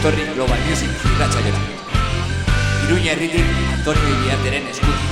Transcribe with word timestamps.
etorri 0.00 0.24
Global 0.34 0.58
Music 0.66 0.88
irratxaiora. 1.12 1.60
Iruña 2.86 3.12
herritik 3.12 3.44
Antonio 3.76 4.08
Iriateren 4.16 4.72
eskutik. 4.72 5.09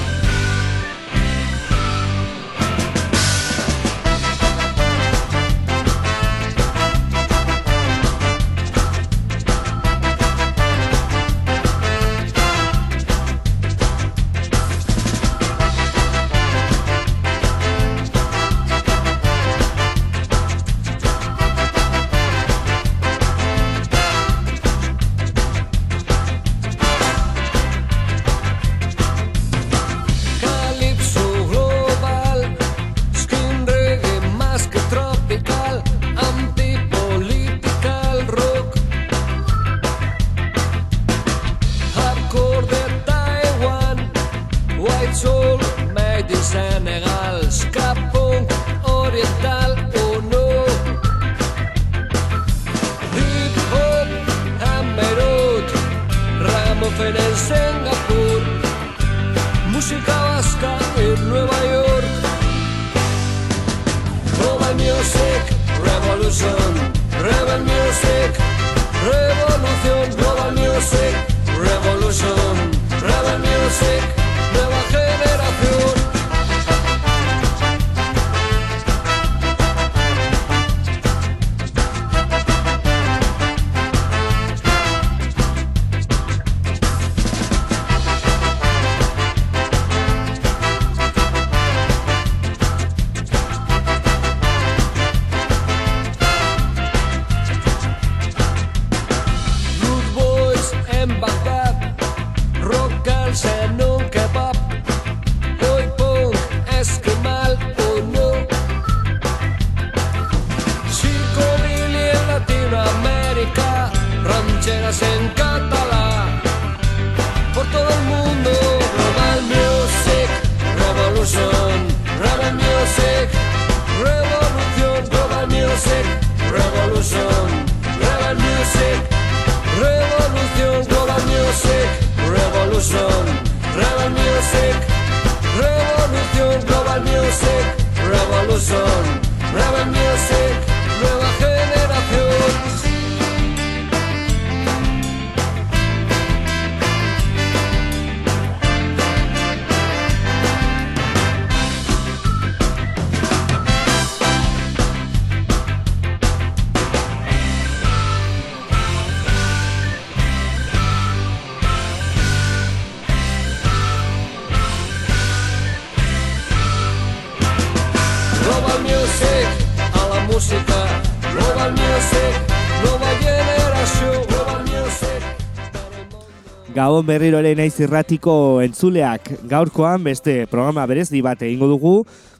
Gabon 176.98 177.12
berriro 177.14 177.38
ere 177.38 177.52
naiz 177.54 177.76
irratiko 177.78 178.32
entzuleak. 178.58 179.28
Gaurkoan 179.46 180.02
beste 180.02 180.32
programa 180.50 180.82
berezdi 180.90 181.20
bat 181.22 181.44
egingo 181.46 181.68
dugu, 181.70 181.92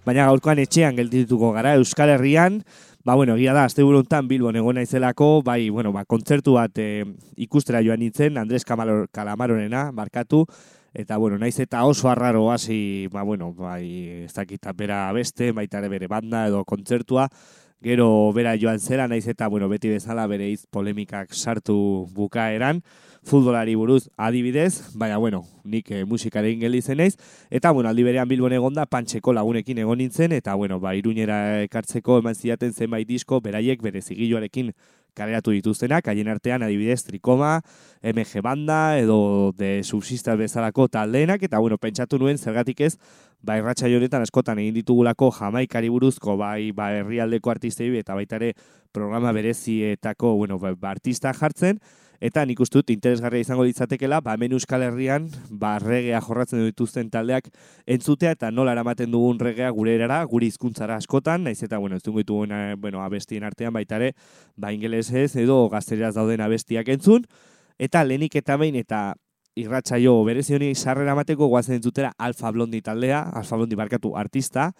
baina 0.02 0.24
gaurkoan 0.26 0.58
etxean 0.58 0.96
geldituko 0.98 1.52
gara 1.54 1.76
Euskal 1.78 2.10
Herrian, 2.10 2.56
ba 3.06 3.14
bueno, 3.14 3.36
egia 3.38 3.54
da 3.54 3.68
aste 3.68 3.84
buruntan 3.86 4.26
Bilbon 4.26 4.58
egon 4.58 4.74
naizelako, 4.80 5.44
bai, 5.46 5.68
bueno, 5.70 5.92
ba 5.94 6.02
kontzertu 6.10 6.56
bat 6.56 6.74
e, 6.74 7.04
ikustera 7.38 7.84
joan 7.86 8.02
nintzen 8.02 8.34
Andres 8.42 8.66
Camalor 8.66 9.06
Calamarorena, 9.14 9.92
markatu 9.94 10.42
eta 10.90 11.20
bueno, 11.22 11.38
naiz 11.38 11.54
eta 11.62 11.84
oso 11.86 12.10
arraro 12.10 12.48
hasi, 12.50 13.06
ba 13.14 13.22
bueno, 13.22 13.52
bai, 13.54 14.24
ez 14.24 14.34
dakit 14.34 14.66
bera 14.74 15.04
beste, 15.14 15.52
baita 15.52 15.78
ere 15.78 15.92
bere 15.94 16.10
banda 16.10 16.48
edo 16.50 16.64
kontzertua, 16.66 17.28
gero 17.82 18.32
bera 18.34 18.56
joan 18.58 18.80
zera, 18.80 19.08
naiz 19.08 19.26
eta, 19.28 19.48
bueno, 19.48 19.68
beti 19.68 19.88
bezala 19.88 20.26
bere 20.26 20.50
iz 20.50 20.66
polemikak 20.70 21.34
sartu 21.34 22.08
bukaeran, 22.14 22.82
futbolari 23.28 23.74
buruz 23.76 24.08
adibidez, 24.16 24.94
baina 24.94 25.18
bueno, 25.18 25.44
nik 25.64 25.90
e, 25.90 26.04
musikaren 26.04 26.60
geli 26.60 26.80
zeneiz, 26.82 27.16
eta 27.50 27.70
bueno, 27.70 27.90
aldi 27.90 28.02
berean 28.06 28.28
bilbon 28.28 28.54
egonda 28.56 28.86
pantxeko 28.86 29.32
lagunekin 29.32 29.78
egon 29.78 29.98
nintzen, 29.98 30.32
eta 30.32 30.54
bueno, 30.54 30.80
ba, 30.80 30.94
iruñera 30.96 31.62
ekartzeko 31.66 32.18
eman 32.22 32.34
ziaten 32.34 32.72
zenbait 32.72 33.06
disko, 33.08 33.40
beraiek 33.44 33.82
bere 33.82 34.02
zigiloarekin 34.02 34.72
kaleratu 35.16 35.52
dituztenak, 35.54 36.08
haien 36.08 36.28
artean 36.28 36.62
adibidez 36.62 37.02
trikoma, 37.06 37.60
MG 38.02 38.42
banda, 38.42 38.98
edo 38.98 39.52
de 39.58 39.82
subsistas 39.84 40.36
bezalako 40.38 40.88
taldeenak, 40.88 41.42
eta 41.42 41.58
bueno, 41.58 41.78
pentsatu 41.78 42.18
nuen 42.18 42.38
zergatik 42.38 42.80
ez, 42.80 42.96
ba, 43.42 43.58
irratxa 43.58 43.86
honetan 43.86 44.22
askotan 44.22 44.58
egin 44.58 44.74
ditugulako 44.74 45.30
jamaikari 45.38 45.88
buruzko, 45.88 46.36
bai, 46.36 46.72
ba, 46.72 46.90
herrialdeko 47.00 47.50
artistei, 47.50 47.90
eta 47.98 48.14
baita 48.14 48.36
ere 48.36 48.52
programa 48.92 49.32
berezietako, 49.32 50.34
bueno, 50.36 50.58
ba 50.58 50.90
artista 50.90 51.32
jartzen, 51.32 51.80
Eta 52.18 52.42
nik 52.42 52.58
uste 52.58 52.80
dut 52.80 52.88
interesgarria 52.90 53.44
izango 53.44 53.62
ditzatekela, 53.62 54.18
ba 54.26 54.32
hemen 54.34 54.56
Euskal 54.56 54.82
Herrian, 54.82 55.28
ba 55.54 55.76
regea 55.78 56.18
jorratzen 56.20 56.64
dituzten 56.66 57.12
taldeak 57.14 57.46
entzutea 57.86 58.32
eta 58.34 58.50
nola 58.50 58.74
eramaten 58.74 59.12
dugun 59.14 59.38
regea 59.38 59.70
gure 59.70 59.94
erara, 59.94 60.18
gure 60.26 60.48
hizkuntzara 60.50 60.96
askotan, 60.98 61.44
naiz 61.46 61.62
eta 61.62 61.78
bueno, 61.78 61.96
ez 61.96 62.02
dugu 62.02 62.24
eh, 62.26 62.74
bueno, 62.76 63.04
abestien 63.04 63.44
artean 63.44 63.72
baita 63.72 63.96
ere, 63.96 64.14
ba 64.56 64.72
ingelesez 64.72 65.36
edo 65.36 65.68
gazteraz 65.68 66.14
dauden 66.16 66.40
abestiak 66.40 66.88
entzun, 66.88 67.24
eta 67.78 68.02
lehenik 68.02 68.34
eta 68.34 68.56
behin 68.56 68.74
eta 68.74 69.14
irratsaio 69.54 70.24
berezioni 70.24 70.74
sarrera 70.74 71.14
mateko 71.14 71.46
guazen 71.46 71.76
entzutera 71.76 72.12
Alfa 72.18 72.50
Blondi 72.50 72.82
taldea, 72.82 73.22
Alfa 73.30 73.56
Blondi 73.56 73.76
barkatu 73.76 74.16
artista, 74.16 74.72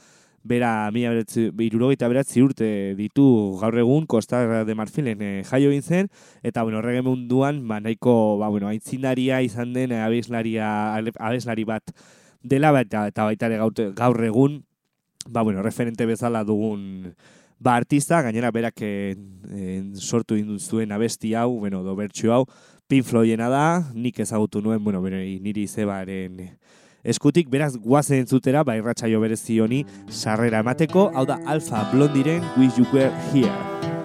bera 0.43 0.91
mila 0.93 1.13
irurogeita 1.59 2.09
beratzi 2.09 2.43
urte 2.43 2.95
ditu 2.99 3.59
gaur 3.61 3.79
egun 3.79 4.07
Costa 4.07 4.65
de 4.65 4.75
Marfilen 4.75 5.23
e, 5.23 5.43
jaio 5.45 5.71
zen, 5.83 6.09
eta 6.43 6.63
bueno, 6.63 6.79
horrege 6.79 7.03
munduan, 7.03 7.67
ba, 7.69 7.81
nahiko, 7.81 8.39
ba, 8.39 8.49
bueno, 8.49 8.69
aitzindaria 8.69 9.43
izan 9.43 9.73
den 9.73 9.93
abeslaria, 9.93 10.97
abeslari 10.97 11.65
bat 11.65 11.93
dela, 12.43 12.73
ba, 12.73 12.81
eta, 12.81 13.07
eta 13.09 13.25
baita 13.25 13.47
ere 13.47 13.59
gaur 13.95 14.25
egun, 14.25 14.65
ba, 15.29 15.43
bueno, 15.43 15.63
referente 15.63 16.07
bezala 16.07 16.45
dugun 16.45 17.15
ba, 17.59 17.77
artista, 17.77 18.23
gainera 18.23 18.51
berak 18.51 18.81
e, 18.81 19.17
sortu 19.95 20.37
zuen 20.59 20.93
abesti 20.93 21.35
hau, 21.35 21.59
bueno, 21.59 21.83
do 21.83 21.97
hau, 22.33 22.47
Pink 22.89 23.05
Floydena 23.05 23.51
da, 23.51 23.93
nik 23.93 24.19
ezagutu 24.19 24.63
nuen, 24.63 24.83
bueno, 24.83 25.03
bere, 25.03 25.21
niri 25.41 25.67
zebaren 25.67 26.58
eskutik 27.05 27.49
beraz 27.51 27.77
guazen 27.77 28.25
entzutera 28.25 28.65
bai 28.65 28.81
ratxaio 28.81 29.21
berezi 29.21 29.61
honi 29.61 29.85
sarrera 30.09 30.65
emateko, 30.65 31.11
hau 31.15 31.27
da 31.27 31.39
Alfa 31.47 31.89
Blondiren 31.93 32.43
Wish 32.57 32.79
You 32.79 32.87
Were 32.93 33.13
Here. 33.33 33.98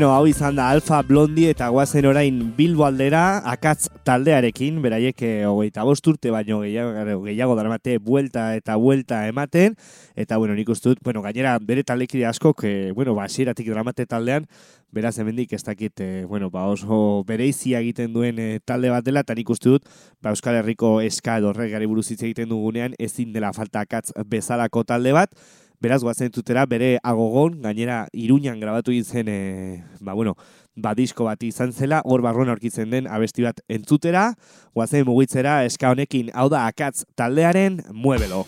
Bueno, 0.00 0.14
hau 0.16 0.24
izan 0.24 0.56
da 0.56 0.70
Alfa 0.72 1.02
Blondi 1.04 1.42
eta 1.50 1.66
guazen 1.68 2.06
orain 2.08 2.36
Bilbo 2.56 2.86
aldera 2.86 3.42
akatz 3.52 3.90
taldearekin, 4.08 4.78
beraiek 4.80 5.20
eh, 5.28 5.42
hogeita 5.44 5.84
bost 5.84 6.08
urte 6.08 6.32
baino 6.32 6.62
gehiago, 6.62 7.18
gehiago 7.26 7.56
daramate 7.58 7.98
buelta 8.00 8.46
eta 8.56 8.78
buelta 8.80 9.18
ematen, 9.28 9.76
eta 10.16 10.40
bueno, 10.40 10.56
nik 10.56 10.72
uste 10.72 10.94
dut, 10.94 11.04
bueno, 11.04 11.20
gainera 11.20 11.58
bere 11.60 11.84
taldekide 11.84 12.24
askok, 12.30 12.64
e, 12.64 12.72
bueno, 12.96 13.12
ba, 13.12 13.28
basieratik 13.28 13.68
dramate 13.68 14.08
taldean, 14.08 14.48
beraz 14.88 15.18
hemendik 15.20 15.52
ez 15.52 15.60
dakit, 15.68 16.00
e, 16.00 16.24
bueno, 16.24 16.48
ba 16.48 16.64
oso 16.72 17.22
bereizia 17.28 17.84
egiten 17.84 18.16
duen 18.16 18.40
e, 18.40 18.50
talde 18.64 18.88
bat 18.88 19.04
dela, 19.04 19.20
eta 19.20 19.36
nik 19.36 19.52
uste 19.52 19.68
dut, 19.68 19.84
ba 20.24 20.32
Euskal 20.32 20.62
Herriko 20.62 21.02
eska 21.04 21.36
edo 21.44 21.52
regari 21.52 21.84
buruz 21.84 22.08
hitz 22.08 22.22
egiten 22.22 22.48
dugunean, 22.48 22.96
ezin 22.96 23.36
dela 23.36 23.52
falta 23.52 23.84
akatz 23.84 24.14
bezalako 24.24 24.88
talde 24.88 25.12
bat, 25.12 25.36
Beraz, 25.80 26.02
guazen 26.04 26.28
tutera 26.28 26.66
bere 26.68 26.98
agogon, 27.00 27.54
gainera 27.64 28.02
Iruñan 28.12 28.60
grabatu 28.60 28.92
izen, 28.92 29.28
e, 29.32 29.36
eh, 29.36 29.82
ba 30.04 30.12
bueno, 30.12 30.34
ba 30.76 30.92
disko 30.94 31.24
bat 31.24 31.40
izan 31.42 31.72
zela, 31.72 32.02
hor 32.04 32.20
barruan 32.20 32.52
aurkitzen 32.52 32.92
den 32.92 33.08
abesti 33.08 33.48
bat 33.48 33.64
entzutera, 33.64 34.34
guazen 34.76 35.08
mugitzera 35.08 35.62
eska 35.64 35.94
honekin, 35.94 36.28
hau 36.34 36.50
da 36.52 36.66
akatz 36.68 37.06
taldearen, 37.16 37.80
muebelo. 37.96 38.44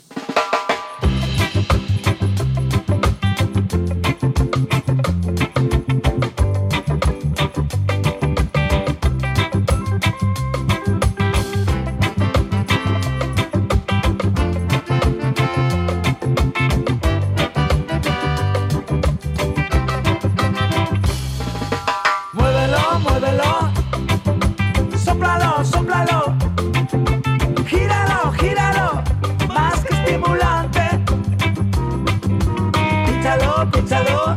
Escúchalo, 33.82 34.36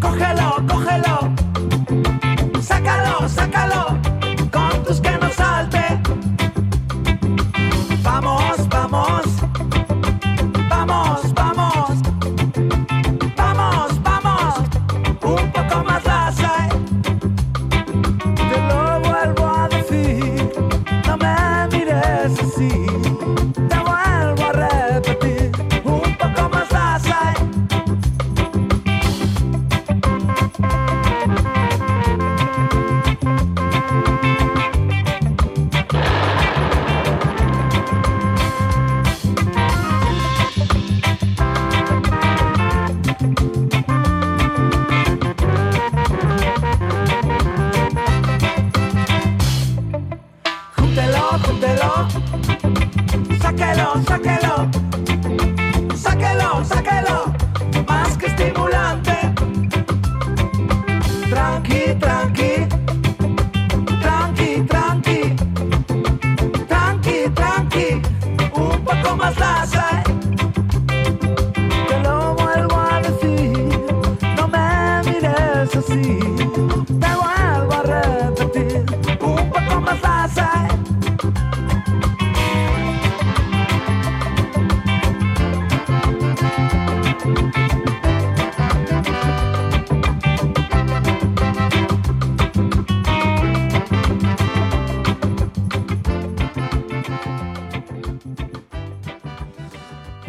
cógelo, 0.00 0.66
cógelo. 0.68 1.13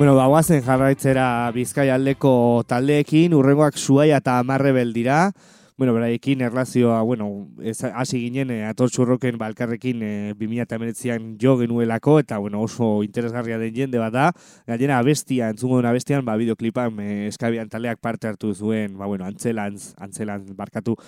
Bueno, 0.05 0.19
ba, 0.19 0.27
guazen 0.29 0.61
jarraitzera 0.61 1.49
Bizkai 1.49 1.87
aldeko 1.89 2.61
taldeekin, 2.69 3.33
urrengoak 3.33 3.79
suaia 3.81 4.19
eta 4.21 4.35
amarrebel 4.37 4.91
dira. 4.93 5.31
Bueno, 5.79 5.95
beraiekin 5.95 6.43
erlazioa, 6.45 6.99
bueno, 7.01 7.47
hasi 7.89 8.19
ginen 8.21 8.51
e, 8.53 8.59
atortxurroken 8.67 9.39
balkarrekin 9.41 10.03
e, 10.05 10.11
2008an 10.37 11.25
jo 11.41 11.55
genuelako, 11.57 12.19
eta 12.21 12.37
bueno, 12.37 12.61
oso 12.61 13.01
interesgarria 13.01 13.57
den 13.57 13.73
jende 13.73 13.97
bat 13.97 14.13
da. 14.13 14.27
Gainera, 14.67 14.99
abestia, 14.99 15.49
entzungo 15.49 15.79
duen 15.79 15.89
abestian, 15.89 16.21
ba, 16.21 16.37
videoklipan 16.37 17.01
e, 17.01 17.09
eskabian 17.31 17.73
taldeak 17.73 17.97
parte 17.97 18.29
hartu 18.29 18.53
zuen, 18.53 18.99
ba, 18.99 19.09
bueno, 19.09 19.25
antzelantz, 19.25 19.95
antzelantz 19.97 20.53
barkatu 20.53 20.99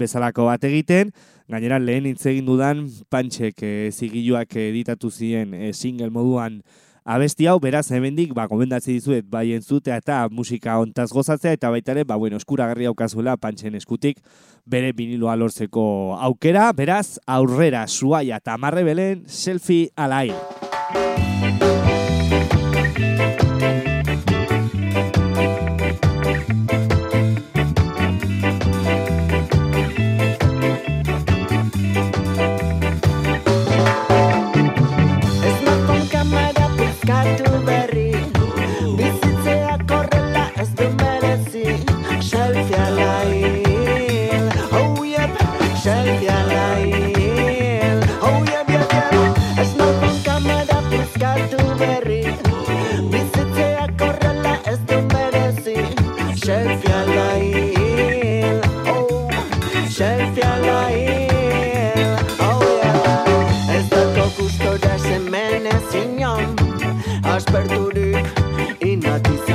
bezalako 0.00 0.48
bat 0.48 0.64
egiten. 0.64 1.12
Gainera, 1.52 1.76
lehen 1.76 2.08
hitz 2.08 2.24
egin 2.24 2.48
dudan, 2.48 2.86
pantxek 3.12 3.60
e, 3.60 3.76
zigiluak 3.92 4.56
editatu 4.64 5.12
ziren 5.12 5.52
e, 5.52 5.74
single 5.76 6.08
moduan 6.08 6.62
abesti 7.06 7.46
hau, 7.46 7.56
beraz, 7.62 7.86
hemendik, 7.94 8.34
ba, 8.34 8.48
gomendatzi 8.50 8.96
dizuet, 8.96 9.24
bai 9.30 9.52
entzutea 9.54 10.00
eta 10.02 10.24
musika 10.34 10.76
ontaz 10.82 11.08
gozatzea, 11.14 11.54
eta 11.54 11.70
baita 11.70 11.94
ere, 11.94 12.04
ba, 12.04 12.18
bueno, 12.18 12.40
eskuragarri 12.42 12.90
aukazuela 12.90 13.38
pantxen 13.38 13.78
eskutik, 13.78 14.18
bere 14.66 14.90
viniloa 14.96 15.38
lortzeko 15.38 15.86
aukera, 16.18 16.72
beraz, 16.76 17.20
aurrera, 17.26 17.86
suaia 17.86 18.42
eta 18.42 18.58
amarre 18.58 18.82
belen, 18.90 19.22
selfie 19.30 19.92
alai. 19.94 20.32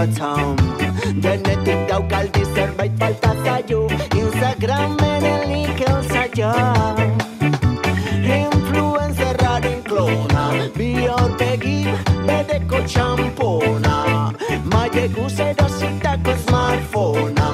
Inatizatzam 0.02 0.56
Denetik 1.22 1.88
daukaldi 1.90 2.44
zerbait 2.56 2.92
falta 3.00 3.36
zaio 3.44 3.88
Instagramen 4.16 5.24
elik 5.24 5.82
elzaio 5.90 6.54
Influencerraren 8.38 9.84
klona 9.84 10.46
Bi 10.78 11.08
aurpegi 11.08 11.86
bedeko 12.28 12.84
txampona 12.86 14.32
Maie 14.74 15.08
guzero 15.10 15.70
zitako 15.80 16.38
smartphona 16.46 17.51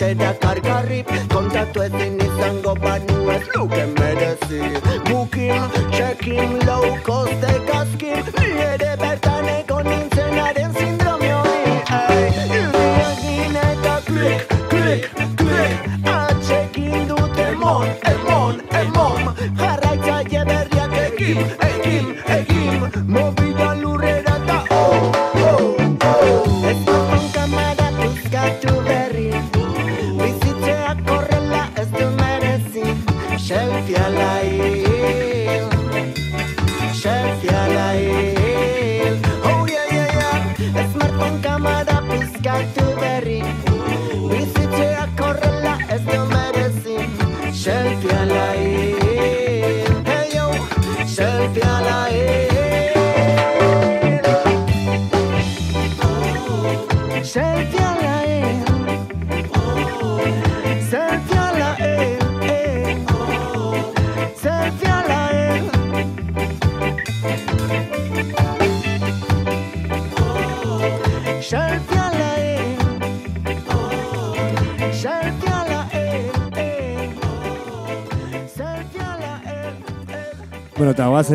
Tenentzatera 0.00 0.32
kargarri 0.40 1.00
Kontatu 1.28 1.82
ezin 1.84 2.14
izango 2.26 2.72
banu 2.84 3.18
ez 3.34 3.42
luke 3.54 3.84
merezi 3.98 4.60
Bukin, 5.10 5.60
check-in, 5.92 6.56
low 6.64 6.96
cost 7.04 7.44
egazkin 7.52 8.24
Ni 8.40 8.48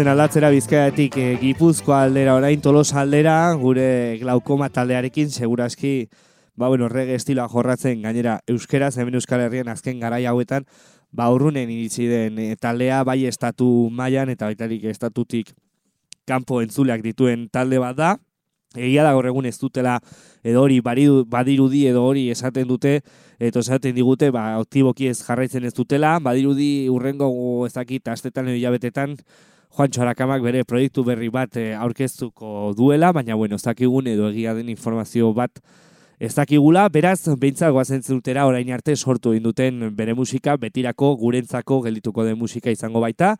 Guazen 0.05 0.19
aldatzera 0.19 0.50
bizkaiatik 0.53 1.15
e, 1.17 1.24
Gipuzkoa 1.41 2.03
aldera 2.05 2.35
orain 2.37 2.59
Tolosa 2.61 3.00
aldera, 3.01 3.55
gure 3.57 4.20
glaukoma 4.20 4.68
taldearekin 4.70 5.31
segurazki 5.33 6.11
ba 6.53 6.68
bueno, 6.68 6.85
rege 6.94 7.15
estiloa 7.18 7.48
jorratzen 7.50 8.03
gainera 8.03 8.35
euskeraz 8.46 8.91
hemen 9.00 9.18
Euskal 9.18 9.41
Herrian 9.41 9.72
azken 9.74 9.98
garai 10.00 10.27
hauetan 10.29 10.68
ba 11.09 11.31
urrunen 11.33 11.72
iritsi 11.74 12.05
den 12.05 12.37
e, 12.37 12.53
taldea 12.55 13.00
bai 13.01 13.25
estatu 13.25 13.89
mailan 13.89 14.29
eta 14.29 14.46
baitarik 14.46 14.85
estatutik 14.91 15.50
kanpo 16.29 16.61
entzuleak 16.61 17.01
dituen 17.01 17.50
talde 17.50 17.81
bat 17.81 17.98
da. 17.98 18.11
Egia 18.77 19.07
da 19.07 19.15
gaur 19.18 19.25
egun 19.25 19.50
ez 19.50 19.57
dutela 19.57 19.96
edo 20.44 20.68
hori 20.68 20.83
badirudi 20.85 21.87
edo 21.87 22.05
hori 22.05 22.27
esaten 22.29 22.70
dute 22.70 23.00
eta 23.39 23.65
esaten 23.65 23.98
digute 23.98 24.29
ba 24.29 24.51
aktiboki 24.59 25.09
ez 25.09 25.18
jarraitzen 25.24 25.65
ez 25.65 25.74
dutela, 25.74 26.20
badirudi 26.20 26.91
urrengo 26.94 27.33
ez 27.65 27.74
dakit 27.74 28.13
astetan 28.13 28.53
edo 28.53 28.61
hilabetetan 28.61 29.18
Juancho 29.75 30.01
Arakamak 30.01 30.40
bere 30.40 30.64
proiektu 30.64 31.03
berri 31.03 31.27
bat 31.27 31.57
eh, 31.59 31.74
aurkeztuko 31.75 32.72
duela, 32.77 33.09
baina 33.11 33.35
bueno, 33.35 33.57
ez 33.59 33.66
dakigun 33.66 34.07
edo 34.07 34.29
egia 34.29 34.53
den 34.55 34.70
informazio 34.72 35.33
bat 35.35 35.59
ez 36.16 36.31
dakigula, 36.31 36.85
beraz, 36.88 37.25
behintzat 37.42 37.74
goazen 37.75 38.00
zutera 38.00 38.46
orain 38.48 38.72
arte 38.72 38.96
sortu 38.96 39.33
egin 39.33 39.44
duten 39.44 39.90
bere 39.98 40.14
musika, 40.16 40.55
betirako 40.55 41.09
gurentzako 41.20 41.81
geldituko 41.83 42.24
den 42.24 42.40
musika 42.40 42.72
izango 42.72 43.01
baita, 43.03 43.33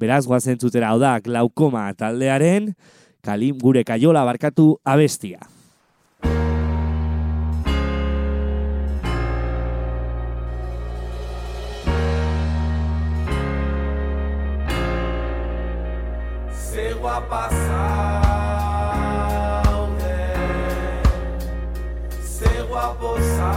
beraz, 0.00 0.24
goazen 0.24 0.56
zutera, 0.56 0.94
hau 0.94 1.02
da, 1.02 1.18
glaukoma 1.20 1.90
taldearen, 1.92 2.72
kalim 3.20 3.60
gure 3.60 3.84
kaiola 3.84 4.24
barkatu 4.24 4.78
abestia. 4.88 5.44
Guapa 17.14 17.46
zaude 19.62 20.18
Ze 22.38 22.52
guapo 22.68 23.10
zaude 23.36 23.54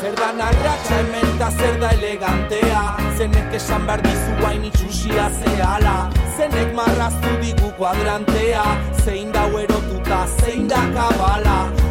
Zer 0.00 0.14
da 0.14 0.28
narratxa 0.32 0.94
hemen 0.94 1.38
da 1.38 1.48
zer 1.50 1.74
da 1.80 1.88
elegantea. 1.92 2.82
Zenek 3.16 3.54
esan 3.54 3.86
behar 3.86 4.00
dizu 4.04 4.32
hain 4.44 4.64
itxusia 4.68 5.26
zehala. 5.38 5.96
Zenek 6.36 6.70
marraztu 6.76 7.30
digu 7.40 7.68
kuadrantea. 7.78 8.64
Zein 9.04 9.32
da 9.32 9.44
erotuta, 9.62 10.26
zein 10.36 10.68
da 10.68 10.82
kabala 10.92 11.83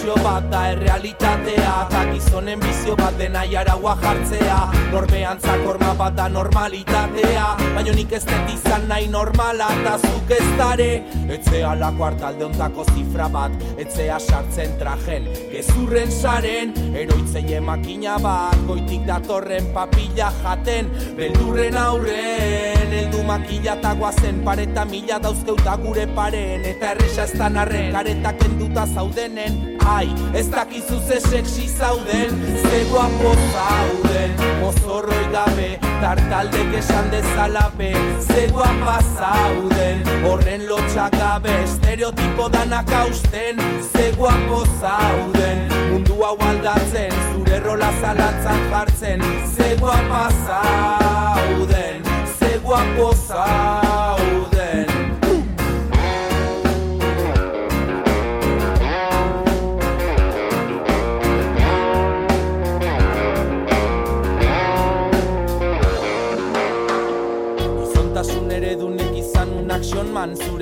Ilusio 0.00 0.24
bat 0.24 0.44
da 0.48 0.60
errealitatea 0.72 1.72
Ta 1.90 2.04
gizonen 2.08 2.60
bizio 2.60 2.94
bat 2.96 3.18
dena 3.18 3.42
jaragua 3.44 3.98
jartzea. 4.00 4.60
Norbean 4.92 5.40
zakorma 5.40 5.92
bat 5.98 6.14
da 6.16 6.28
normalitatea 6.28 7.48
Baina 7.74 7.92
nik 7.92 8.12
ez 8.16 8.22
dut 8.24 8.48
izan 8.48 8.86
nahi 8.88 9.10
normala 9.12 9.68
Ta 9.84 9.98
zuk 9.98 10.30
ez 10.32 10.46
dare. 10.56 10.88
Etzea 11.36 11.74
lako 11.76 12.06
hartalde 12.06 12.46
ontako 12.46 12.86
zifra 12.94 13.28
bat 13.28 13.52
Etzea 13.76 14.16
sartzen 14.18 14.72
trajen 14.80 15.28
Gezurren 15.52 16.10
saren. 16.10 16.72
Eroitzeie 16.96 17.60
makina 17.60 18.16
bat 18.24 18.56
Goitik 18.70 19.04
datorren 19.04 19.68
papilla 19.74 20.30
jaten 20.40 20.88
Beldurren 21.18 21.76
aurren. 21.76 22.96
Eldu 23.02 23.20
makila 23.28 23.76
eta 23.76 23.92
guazen 24.00 24.40
Pareta 24.48 24.86
mila 24.88 25.20
dauzkeuta 25.20 25.76
gure 25.84 26.08
paren 26.16 26.64
Eta 26.72 26.94
erresa 26.96 27.28
ez 27.28 27.36
arren 27.50 27.92
Kareta 27.92 28.32
kenduta 28.40 28.86
zaudenen 28.86 29.60
Ai, 29.96 30.08
ez 30.32 30.48
dakizu 30.48 30.98
ze 31.06 31.20
sexy 31.20 31.68
zauden 31.78 32.30
Ze 32.62 32.84
guapo 32.90 33.30
zauden. 33.54 34.30
Mozorroi 34.60 35.24
gabe 35.32 35.78
Tartaldek 36.00 36.74
esan 36.78 37.10
dezala 37.10 37.70
be 37.76 37.90
Ze 38.26 38.48
guapa 38.52 38.98
zauden. 39.16 39.98
Horren 40.24 40.66
lotxak 40.68 41.14
gabe 41.18 41.50
Estereotipo 41.64 42.48
danak 42.48 42.90
hausten 42.90 43.56
Ze 43.92 44.12
guapo 44.16 44.64
zauden. 44.80 45.58
Mundu 45.90 46.22
hau 46.22 46.36
aldatzen 46.38 47.12
Zure 47.32 47.58
rola 47.60 47.90
zalantzan 48.00 48.60
jartzen 48.70 49.20
Ze 49.56 49.76
guapa 49.80 50.28
zauden 50.46 52.02
Ze 52.38 52.58
guapo 52.62 53.14
zauden 53.28 53.99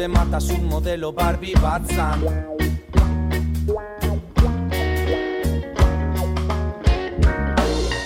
man 0.09 0.31
Zure 0.31 0.59
matasun 0.59 0.69
modelo 0.69 1.13
Barbie 1.13 1.55
bat 1.61 1.83
zan. 1.87 2.23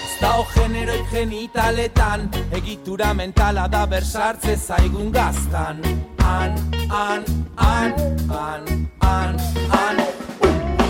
Ez 0.04 0.20
dago 0.20 0.46
generoi 0.54 1.02
genitaletan 1.10 2.30
Egitura 2.52 3.12
mentala 3.14 3.68
da 3.68 3.86
bersartze 3.86 4.56
zaigun 4.56 5.12
gaztan. 5.12 5.82
An, 6.24 6.54
an, 6.90 7.24
an, 7.56 7.92
an, 8.30 8.64
an, 9.00 9.36
an 9.70 9.96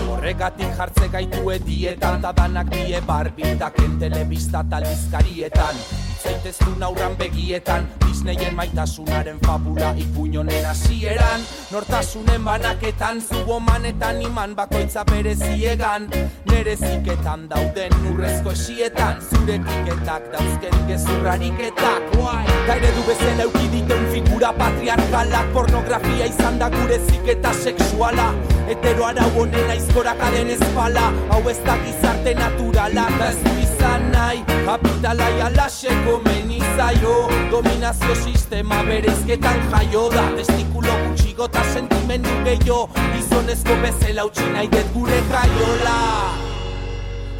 Horregatik 0.07 0.71
jartze 0.77 1.09
gaitu 1.09 1.49
edietan 1.51 2.21
Ta 2.21 2.31
danak 2.31 2.69
die 2.71 3.01
barbildaken 3.01 3.99
telebista 3.99 4.63
talbizkarietan 4.63 6.02
Zaiteztun 6.23 6.83
aurran 6.83 7.17
begietan 7.19 7.87
Disneyen 8.07 8.55
maitasunaren 8.55 9.39
fabula 9.45 9.93
ipuñonen 9.97 10.65
hasieran. 10.65 11.41
Nortasunen 11.71 12.45
banaketan 12.45 13.21
Zubomanetan 13.21 14.21
iman 14.21 14.55
bakoitza 14.55 15.03
bere 15.03 15.35
ziegan 15.35 16.07
Nere 16.51 16.75
ziketan 16.77 17.49
dauden 17.49 17.91
urrezko 18.11 18.53
esietan 18.55 19.19
Zure 19.19 19.59
kiketak 19.67 20.31
dauzken 20.31 20.79
gezurrariketak 20.87 22.15
Ta 22.67 22.75
eredu 22.77 23.03
bezala 23.07 23.43
euki 23.43 23.67
diteun 23.75 24.07
figura 24.13 24.53
patriarkalak 24.55 25.51
Pornografia 25.53 26.31
izan 26.31 26.59
da 26.59 26.69
gure 26.69 26.99
ziketa 27.09 27.51
sexuala. 27.53 28.31
Hetero 28.69 29.09
arau 29.11 29.29
honen 29.35 29.75
aizkorak 29.75 30.23
aden 30.29 30.55
espala 30.55 31.11
Hau 31.33 31.43
ez 31.51 31.59
da 31.67 31.75
gizarte 31.83 32.37
naturala 32.39 33.09
Ta 33.19 33.33
ez 33.33 33.39
du 33.43 33.57
izan 33.67 34.02
nahi 34.23 34.43
Kapitalai 34.65 35.41
alaxe 35.47 35.91
komeni 36.05 36.59
zaio. 36.77 37.15
Dominazio 37.51 38.15
sistema 38.23 38.83
bereizketan 38.87 39.59
jaio 39.71 40.07
da 40.15 40.23
Testikulo 40.37 40.95
gutxigo 41.03 41.47
ta 41.47 41.63
sentimendu 41.73 42.39
gehiago. 42.47 42.89
Gizonezko 43.13 43.79
bezala 43.83 44.25
utzi 44.31 44.49
nahi 44.55 44.73
dut 44.75 44.97
gure 44.97 45.21
jaiola 45.31 46.52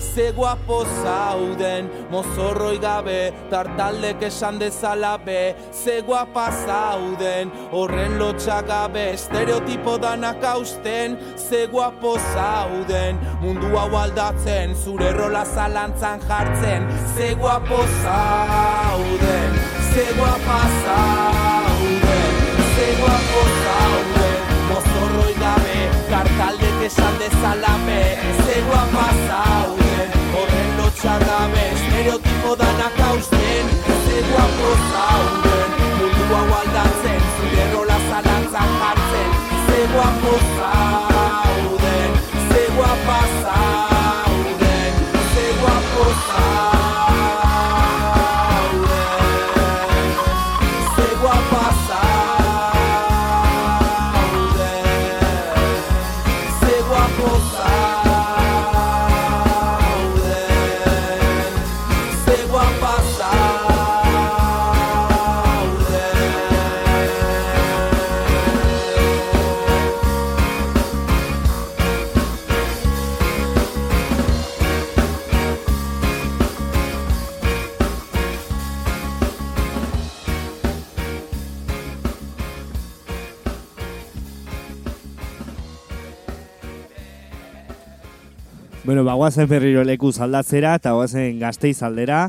Ze 0.03 0.31
guapo 0.35 0.83
zauden, 1.03 1.89
mozorroi 2.11 2.77
gabe, 2.77 3.33
tartaldek 3.49 4.21
esan 4.27 4.59
dezala 4.59 5.17
be. 5.17 5.55
Ze 5.71 6.01
guapa 6.05 6.51
zauden, 6.65 7.51
horren 7.71 8.19
lotxak 8.19 8.67
gabe, 8.67 9.05
estereotipo 9.13 9.97
danak 9.97 10.43
hausten. 10.43 11.17
Ze 11.49 11.65
guapo 11.71 12.17
zauden, 12.33 13.17
mundu 13.41 13.73
hau 13.75 13.95
aldatzen, 13.97 14.75
zure 14.75 15.11
rola 15.17 15.45
zalantzan 15.45 16.19
jartzen. 16.27 16.87
Ze 17.15 17.33
guapo 17.39 17.81
zauden, 18.03 19.51
ze 19.93 20.05
guapa 20.17 20.59
zauden, 20.85 22.33
ze 22.75 22.87
guapo 22.99 23.41
zauden. 23.63 24.35
Mozorroi 24.69 25.33
gabe, 25.41 25.79
kartaldek 26.09 26.85
esan 26.91 27.17
dezala 27.17 27.77
be. 27.85 28.01
Ze 28.45 28.61
guapa 28.67 29.07
zauden, 29.27 29.82
horren 31.03 31.19
lotxa 31.19 31.19
gabe 31.19 31.59
Estereotipo 31.73 32.55
danak 32.55 32.97
hausten, 32.97 33.67
ze 34.05 34.21
guapo 34.29 34.75
zauden 34.91 35.42
Bueno, 88.93 89.05
ba, 89.05 89.15
guazen 89.15 89.47
berriro 89.49 89.81
leku 89.81 90.11
aldatzera 90.21 90.75
eta 90.77 90.91
guazen 90.93 91.39
gazteiz 91.39 91.81
aldera. 91.81 92.27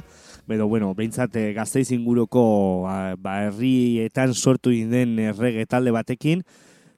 Edo, 0.48 0.66
bueno, 0.66 0.94
behintzat 0.96 1.36
eh, 1.36 1.50
gazteiz 1.52 1.90
inguruko 1.92 2.44
ba, 3.20 3.34
herrietan 3.50 4.32
sortu 4.32 4.70
den 4.70 5.18
errege 5.18 5.66
talde 5.66 5.92
batekin, 5.92 6.40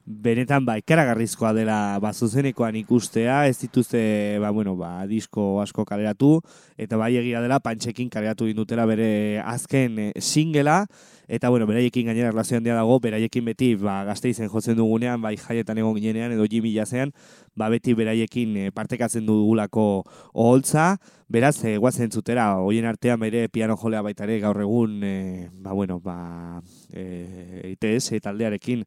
benetan 0.07 0.63
ba, 0.65 0.77
ikaragarrizkoa 0.79 1.51
dela 1.53 1.99
ba, 1.99 2.13
zuzenekoan 2.15 2.79
ikustea, 2.79 3.49
ez 3.49 3.59
dituzte, 3.59 4.39
ba, 4.39 4.53
bueno, 4.55 4.77
ba, 4.79 5.05
disko 5.11 5.59
asko 5.65 5.83
kaleratu, 5.85 6.37
eta 6.79 6.95
bai 6.97 7.17
egia 7.17 7.43
dela 7.43 7.59
pantxekin 7.59 8.07
kaleratu 8.09 8.47
indutela 8.47 8.87
bere 8.87 9.43
azken 9.43 9.99
eh, 9.99 10.13
singela, 10.21 10.85
eta 11.29 11.49
bueno, 11.49 11.67
beraiekin 11.67 12.07
gainera 12.07 12.29
erlazio 12.29 12.57
handia 12.57 12.75
dago, 12.75 12.99
beraiekin 13.01 13.45
beti 13.45 13.75
ba, 13.81 14.05
gazteizen 14.07 14.49
jotzen 14.49 14.77
dugunean, 14.79 15.21
bai 15.23 15.37
jaietan 15.37 15.79
egon 15.79 15.97
ginenean, 15.99 16.33
edo 16.37 16.47
jimi 16.51 16.73
jazean, 16.75 17.13
ba, 17.55 17.69
beti 17.73 17.95
beraiekin 17.99 18.57
eh, 18.57 18.71
partekatzen 18.75 19.27
dugulako 19.27 20.05
oholtza, 20.33 20.97
beraz, 21.29 21.57
e, 21.65 21.77
guazen 21.83 22.13
zutera, 22.13 22.53
hoien 22.63 22.87
artean 22.87 23.21
bere 23.21 23.49
piano 23.49 23.77
jolea 23.77 24.03
baita 24.07 24.25
ere 24.25 24.39
gaur 24.41 24.61
egun, 24.63 25.01
e, 25.03 25.49
ba, 25.53 25.73
bueno, 25.73 25.99
ba, 26.01 26.63
e, 26.93 27.75
ITS 27.75 28.23
taldearekin, 28.23 28.85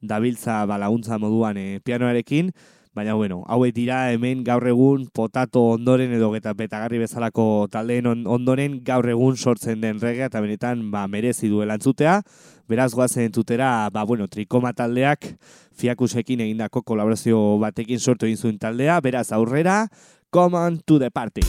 dabiltza 0.00 0.64
ba, 0.66 0.78
laguntza 0.78 1.18
moduan 1.18 1.56
e, 1.56 1.68
pianoarekin, 1.84 2.50
baina 2.96 3.12
bueno, 3.14 3.42
hauek 3.52 3.74
dira 3.76 3.98
hemen 4.12 4.40
gaur 4.44 4.64
egun 4.70 5.02
potato 5.12 5.60
ondoren 5.74 6.14
edo 6.16 6.30
eta 6.38 6.54
betagarri 6.56 6.98
bezalako 7.02 7.66
taldeen 7.70 8.06
on- 8.08 8.24
ondoren 8.26 8.78
gaur 8.84 9.04
egun 9.12 9.36
sortzen 9.36 9.82
den 9.84 10.00
regea 10.00 10.30
eta 10.30 10.40
benetan 10.40 10.90
ba, 10.90 11.06
merezi 11.06 11.48
duela 11.52 11.76
entzutea. 11.76 12.22
Beraz 12.66 12.94
goazen 12.94 13.28
entzutera, 13.28 13.90
ba, 13.92 14.02
bueno, 14.04 14.26
trikoma 14.26 14.72
taldeak 14.72 15.28
fiakusekin 15.76 16.40
egindako 16.40 16.82
kolaborazio 16.82 17.58
batekin 17.62 18.00
sortu 18.00 18.26
egin 18.26 18.36
zuen 18.40 18.58
taldea, 18.58 18.98
beraz 19.00 19.30
aurrera, 19.32 19.86
come 20.32 20.56
on 20.56 20.80
to 20.86 20.98
the 20.98 21.10
party. 21.10 21.44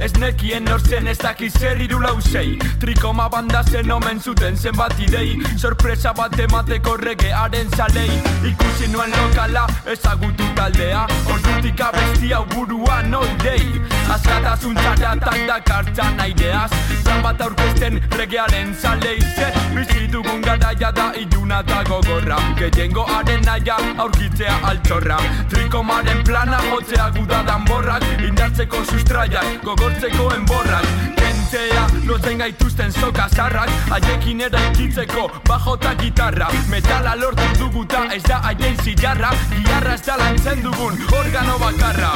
Ez 0.00 0.12
nekien 0.16 0.64
nortzen 0.64 1.06
ez 1.06 1.18
dakiz 1.20 1.52
zer 1.60 1.76
hiru 1.76 1.98
lau 2.00 2.16
sei 2.24 2.56
Trikoma 2.80 3.28
banda 3.28 3.62
zen 3.62 3.90
omen 3.92 4.20
zuten 4.20 4.56
zenbat 4.56 4.94
idei. 4.98 5.36
Sorpresa 5.58 6.12
bat 6.16 6.38
emateko 6.40 6.96
regearen 6.96 7.68
zalei. 7.76 8.08
Ikusi 8.48 8.88
nuen 8.92 9.12
lokala 9.12 9.66
ezagutu 9.92 10.46
taldea. 10.56 11.04
Ordutik 11.34 11.80
abesti 11.80 12.32
hau 12.32 12.46
buruan 12.54 13.14
oidei. 13.14 13.60
Askatasun 14.10 14.74
txaratak 14.80 15.44
dakartzan 15.46 16.24
aideaz 16.24 16.70
Plan 17.10 17.22
bat 17.22 17.40
aurkezten 17.42 18.00
regearen 18.16 18.74
zalei. 18.80 19.18
Zer 19.36 19.56
bizi 19.74 20.06
dugun 20.12 20.40
garaia 20.40 20.92
da 20.92 21.10
iluna 21.18 21.60
da 21.62 21.82
gogorra. 21.84 22.38
Gehiengo 22.56 23.04
naia 23.44 23.76
aurkitzea 23.98 24.54
altxorra. 24.62 25.18
Trikomaren 25.50 26.22
plana 26.24 26.60
jotzea 26.70 27.10
guda 27.16 27.42
danborrak. 27.42 28.04
Indartzeko 28.28 28.84
sustraiak, 28.84 29.64
gogortzeko 29.90 30.30
enborrak 30.34 30.86
Kentzea, 31.16 31.86
lotzen 32.06 32.38
gaituzten 32.38 32.92
soka 32.92 33.28
zarrak 33.34 33.70
Haiekin 33.90 34.40
eraikitzeko 34.46 35.28
bajo 35.48 35.76
eta 35.76 35.94
gitarra. 36.00 36.48
Metala 36.70 37.16
lortu 37.16 37.48
duguta 37.58 38.06
ez 38.14 38.22
da 38.22 38.40
haien 38.44 38.76
zilarra 38.84 39.30
Giarra 39.50 39.94
ez 39.94 40.02
da 40.06 40.16
lantzen 40.16 40.62
dugun 40.62 40.98
organo 41.18 41.58
bakarra. 41.58 42.12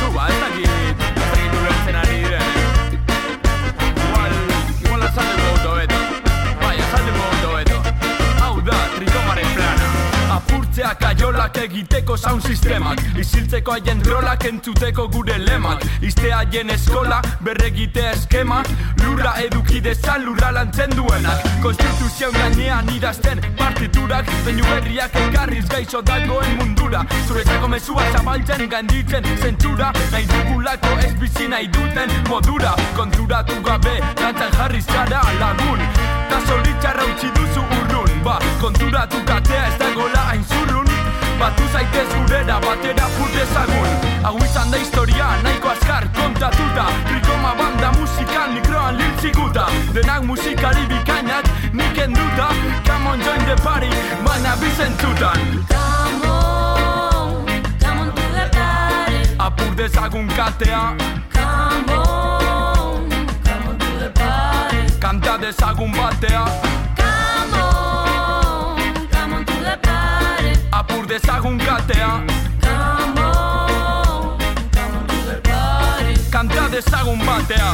Zuba, 0.00 0.28
ez 0.28 0.40
dakit 0.40 1.03
Apurtzea 10.94 11.14
kaiolak 11.14 11.56
egiteko 11.58 12.16
sound 12.16 12.42
sistemak. 12.46 13.00
Isiltzeko 13.18 13.72
haien 13.72 14.02
rolak 14.04 14.44
entzuteko 14.44 15.08
gure 15.08 15.38
lemak. 15.38 15.82
Izte 16.02 16.30
haien 16.32 16.70
eskola, 16.70 17.20
berregite 17.40 18.10
eskemak 18.12 18.66
Lurra 19.02 19.34
eduki 19.42 19.80
dezan 19.80 20.24
lurra 20.24 20.50
lantzen 20.52 20.90
duenak. 20.90 21.42
Konstituzioan 21.62 22.32
gainean 22.34 22.88
idazten 22.94 23.40
partiturak. 23.58 24.26
Beinu 24.44 24.64
berriak 24.64 25.14
ekarriz 25.14 25.66
gaixo 25.68 26.02
dagoen 26.02 26.56
mundura. 26.58 27.04
Zuretzako 27.28 27.68
mezua 27.68 28.06
zabaltzen 28.12 28.68
gainditzen 28.68 29.24
zentura 29.40 29.92
Nahi 30.12 30.26
dugulako 30.30 30.94
ez 31.06 31.14
bizi 31.20 31.48
nahi 31.48 31.68
duten 31.68 32.10
modura. 32.28 32.74
Konturatu 32.96 33.60
gabe 33.62 33.98
lantzan 34.20 34.52
jarri 34.58 34.82
zara 34.82 35.22
lagun. 35.40 35.84
Ta 36.30 36.40
zoritxarra 36.46 37.04
utzi 37.12 37.32
duzu 37.34 37.66
urrun. 37.80 38.22
Ba, 38.24 38.38
konturatu 38.60 39.20
katea 39.26 39.68
ez 39.68 39.78
dagola 39.78 40.28
hain 40.30 40.44
zurrun 40.44 40.83
Batu 41.40 41.62
zaitez 41.72 42.08
gurera 42.14 42.60
batera 42.60 43.06
fur 43.16 43.28
dezagun. 43.36 43.88
Hau 44.24 44.36
izan 44.44 44.70
da 44.70 44.78
historia 44.78 45.26
nahiko 45.42 45.68
azkar 45.68 46.04
kontatuta 46.16 46.86
Trikoma 47.08 47.54
banda 47.58 47.90
musikan 47.98 48.54
mikroan 48.54 48.96
liltzikuta 48.96 49.66
Denak 49.94 50.22
musikari 50.24 50.86
bikainak 50.88 51.44
nik 51.72 51.98
enduta. 51.98 52.48
Come 52.86 53.06
on 53.10 53.20
join 53.20 53.44
the 53.46 53.56
party, 53.62 53.90
baina 54.24 54.56
bizentzutan 54.56 55.38
Come 55.68 56.24
on, 56.30 57.46
come 57.80 58.00
on 58.00 58.08
to 58.14 58.22
the 58.36 58.48
party. 58.56 59.36
Apur 59.38 59.74
dezagun 59.76 60.28
katea, 60.28 60.96
Come 61.34 61.90
on, 61.90 63.10
come 63.44 63.68
on 63.68 63.78
to 63.78 63.90
the 64.00 64.10
party. 64.14 64.98
kanta 65.00 65.36
dezagun 65.38 65.92
batea 65.92 66.44
Apur 70.74 71.06
dezagun 71.06 71.58
katea, 71.58 72.22
Come 72.60 73.18
on, 73.18 74.38
come 74.72 75.06
to 75.06 75.16
the 75.28 75.40
party. 75.42 76.14
kanta 76.30 76.68
dezagun 76.72 77.18
batea. 77.26 77.72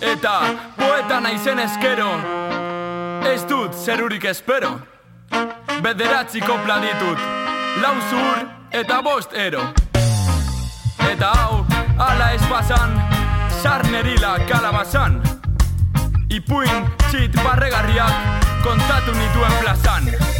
Eta 0.00 0.40
poeta 0.76 1.20
naizen 1.20 1.58
eskero 1.58 2.10
Ez 3.32 3.42
dut 3.48 3.74
zerurik 3.84 4.24
espero. 4.24 4.80
Bederatzi 5.82 6.40
kopla 6.40 6.78
ditut 6.80 7.18
Lau 7.82 7.94
zur 8.10 8.46
eta 8.72 9.02
bost 9.02 9.32
ero. 9.32 9.62
Eta 11.10 11.26
hau, 11.26 11.64
ala 11.98 12.32
ez 12.32 12.42
pasan 12.48 13.00
Sarnerila 13.62 14.38
kalabazan 14.48 15.20
Ipuin 16.30 16.86
txit 17.10 17.34
barregarriak 17.44 18.12
Kontatu 18.64 19.12
nituen 19.12 19.52
plazan 19.60 20.39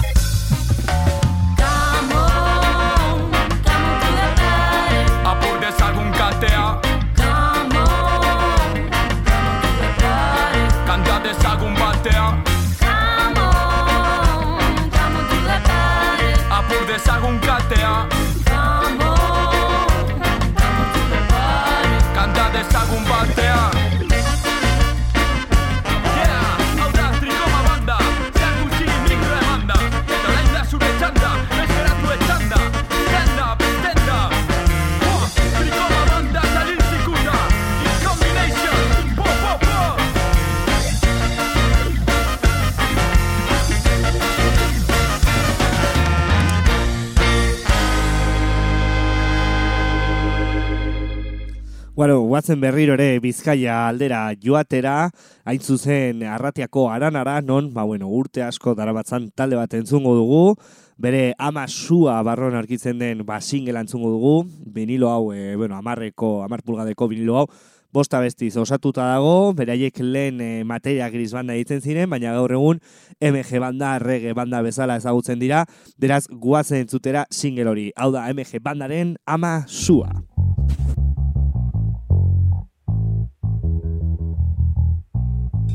Bueno, 52.00 52.22
guatzen 52.22 52.62
berriro 52.62 52.94
ere 52.96 53.18
Bizkaia 53.20 53.74
aldera 53.84 54.22
joatera, 54.40 55.10
hain 55.44 55.60
zuzen 55.60 56.22
arratiako 56.24 56.86
aranara, 56.88 57.42
non, 57.44 57.66
ba 57.74 57.82
bueno, 57.84 58.08
urte 58.08 58.40
asko 58.40 58.72
darabatzan 58.78 59.26
talde 59.36 59.58
bat 59.58 59.76
entzungo 59.76 60.14
dugu, 60.16 60.54
bere 60.96 61.34
ama 61.36 61.66
sua 61.68 62.14
barron 62.24 62.56
arkitzen 62.56 63.04
den 63.04 63.20
ba 63.28 63.42
singela 63.42 63.82
entzungo 63.84 64.14
dugu, 64.14 64.32
vinilo 64.64 65.10
hau, 65.10 65.34
e, 65.34 65.56
bueno, 65.60 65.76
amarreko, 65.76 66.38
amar 66.42 66.62
pulgadeko 66.64 67.10
vinilo 67.12 67.36
hau, 67.36 67.44
bosta 67.92 68.24
bestiz 68.24 68.54
osatuta 68.56 69.04
dago, 69.04 69.52
beraiek 69.52 70.00
lehen 70.00 70.40
e, 70.40 70.50
materia 70.64 71.10
gris 71.12 71.34
banda 71.36 71.52
egiten 71.52 71.84
ziren, 71.84 72.08
baina 72.08 72.32
gaur 72.32 72.56
egun 72.56 72.80
MG 73.20 73.60
banda, 73.60 73.98
reggae 74.00 74.32
banda 74.32 74.64
bezala 74.64 74.96
ezagutzen 74.96 75.36
dira, 75.36 75.66
beraz 76.00 76.24
guazen 76.32 76.80
entzutera 76.86 77.28
single 77.28 77.68
hori, 77.68 77.90
hau 77.94 78.08
da 78.16 78.24
MG 78.32 78.56
bandaren 78.64 79.18
ama 79.28 79.58
sua. 79.68 80.14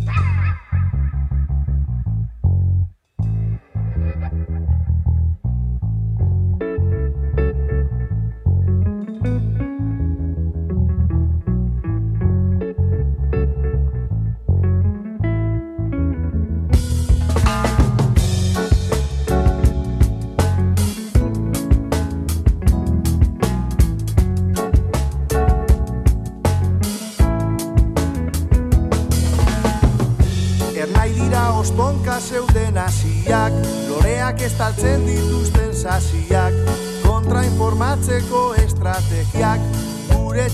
Ah! 0.08 0.45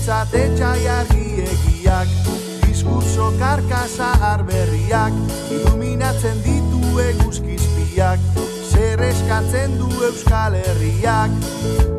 Guretzat 0.02 0.34
etxai 0.34 0.86
argiegiak, 0.90 2.08
diskurso 2.64 3.28
karkasa 3.38 4.10
arberriak, 4.32 5.14
iluminatzen 5.54 6.42
ditu 6.42 6.98
eguzkizpiak, 7.06 8.18
zer 8.72 9.06
eskatzen 9.12 9.78
du 9.78 9.86
Euskal 10.02 10.58
Herriak, 10.58 11.91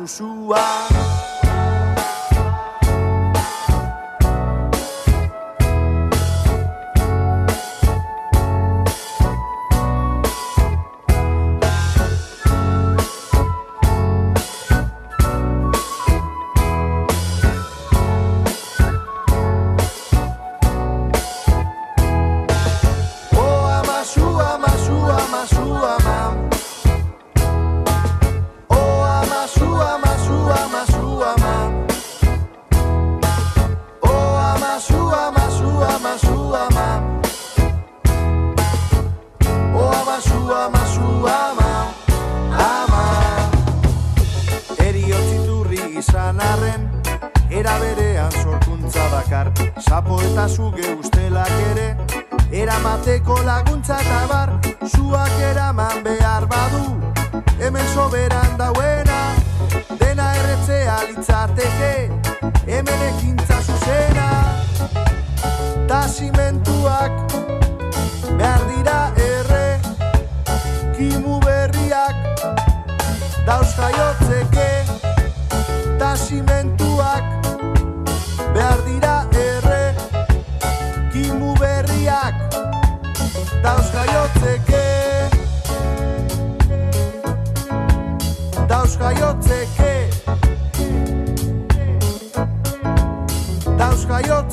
ebai 0.00 1.21
kimu 81.32 81.54
berriak 81.56 82.34
dauz 83.64 83.88
jaiotzeke, 83.94 84.84
dauz 88.68 88.92
jaiotzeke, 89.00 89.94
dauz 93.78 94.04
jaiotzeke, 94.10 94.51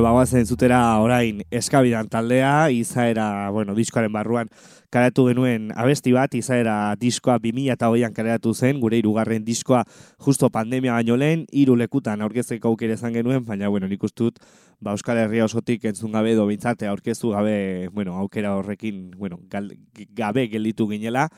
Bueno, 0.00 0.14
bagoazen 0.14 0.46
zutera 0.46 0.78
orain 0.96 1.42
eskabidan 1.52 2.06
taldea, 2.08 2.70
izaera, 2.72 3.50
bueno, 3.52 3.74
diskoaren 3.76 4.14
barruan 4.14 4.48
karatu 4.88 5.26
genuen 5.26 5.66
abesti 5.76 6.14
bat, 6.16 6.32
izaera 6.38 6.94
diskoa 6.96 7.36
2000 7.36 7.74
eta 7.74 7.90
hoian 7.92 8.16
karatu 8.16 8.54
zen, 8.54 8.80
gure 8.80 8.96
irugarren 8.96 9.44
diskoa 9.44 9.82
justo 10.16 10.48
pandemia 10.48 10.94
baino 10.96 11.18
lehen, 11.20 11.44
hiru 11.52 11.76
lekutan 11.76 12.24
aurkezeko 12.24 12.72
aukera 12.72 12.96
izan 12.96 13.12
genuen, 13.12 13.44
baina, 13.44 13.68
bueno, 13.68 13.92
nik 13.92 14.08
ustut, 14.08 14.40
ba, 14.80 14.96
Euskal 14.96 15.20
Herria 15.20 15.44
osotik 15.44 15.84
entzun 15.84 16.16
gabe 16.16 16.32
edo 16.32 16.48
bintzate 16.48 16.88
aurkeztu 16.88 17.34
gabe, 17.36 17.90
bueno, 17.92 18.16
aukera 18.24 18.56
horrekin, 18.56 19.10
bueno, 19.18 19.36
gal, 19.52 19.68
gabe 20.16 20.48
gelditu 20.48 20.88
ginela, 20.88 21.28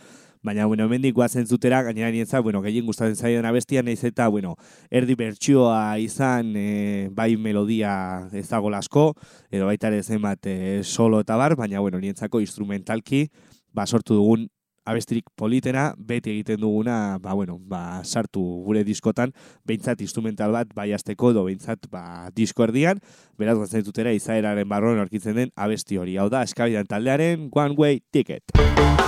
Baina, 0.42 0.66
bueno, 0.66 0.86
hemendik 0.86 1.14
guazen 1.14 1.46
zutera, 1.46 1.84
gainera 1.86 2.10
nientzat, 2.10 2.42
bueno, 2.42 2.60
gehien 2.64 2.84
gustatzen 2.84 3.14
zaien 3.14 3.44
abestia, 3.46 3.82
nahiz 3.86 4.02
eta, 4.02 4.26
bueno, 4.26 4.56
erdi 4.90 5.14
bertsioa 5.14 6.00
izan, 6.02 6.50
e, 6.58 7.10
bai 7.14 7.36
melodia 7.36 7.92
ezago 8.34 8.72
asko, 8.74 9.12
edo 9.52 9.68
baita 9.70 9.86
ere 9.86 10.02
zenbat 10.02 10.46
e, 10.50 10.82
solo 10.82 11.20
eta 11.20 11.36
bar, 11.36 11.54
baina, 11.54 11.78
bueno, 11.78 12.00
nientzako 12.00 12.40
instrumentalki, 12.40 13.28
ba, 13.70 13.86
sortu 13.86 14.18
dugun 14.18 14.48
abestirik 14.84 15.30
politena, 15.38 15.92
beti 15.96 16.32
egiten 16.32 16.58
duguna, 16.58 17.18
ba, 17.22 17.34
bueno, 17.38 17.60
ba, 17.62 18.02
sartu 18.02 18.42
gure 18.66 18.82
diskotan, 18.82 19.30
behintzat 19.64 20.02
instrumental 20.02 20.50
bat, 20.50 20.74
bai 20.74 20.90
azteko, 20.92 21.30
edo 21.30 21.46
behintzat, 21.46 21.86
ba, 21.86 22.32
disko 22.34 22.66
erdian, 22.66 22.98
beraz, 23.38 23.60
zutera, 23.84 24.10
izaeraren 24.10 24.68
barroan 24.68 24.98
aurkitzen 24.98 25.38
den 25.38 25.54
abesti 25.54 26.02
hori. 26.02 26.18
Hau 26.18 26.28
da, 26.34 26.42
eskabidan 26.42 26.90
taldearen 26.90 27.46
One 27.54 27.78
Way 27.78 28.02
Ticket. 28.10 29.01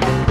thank 0.00 0.16
you 0.16 0.21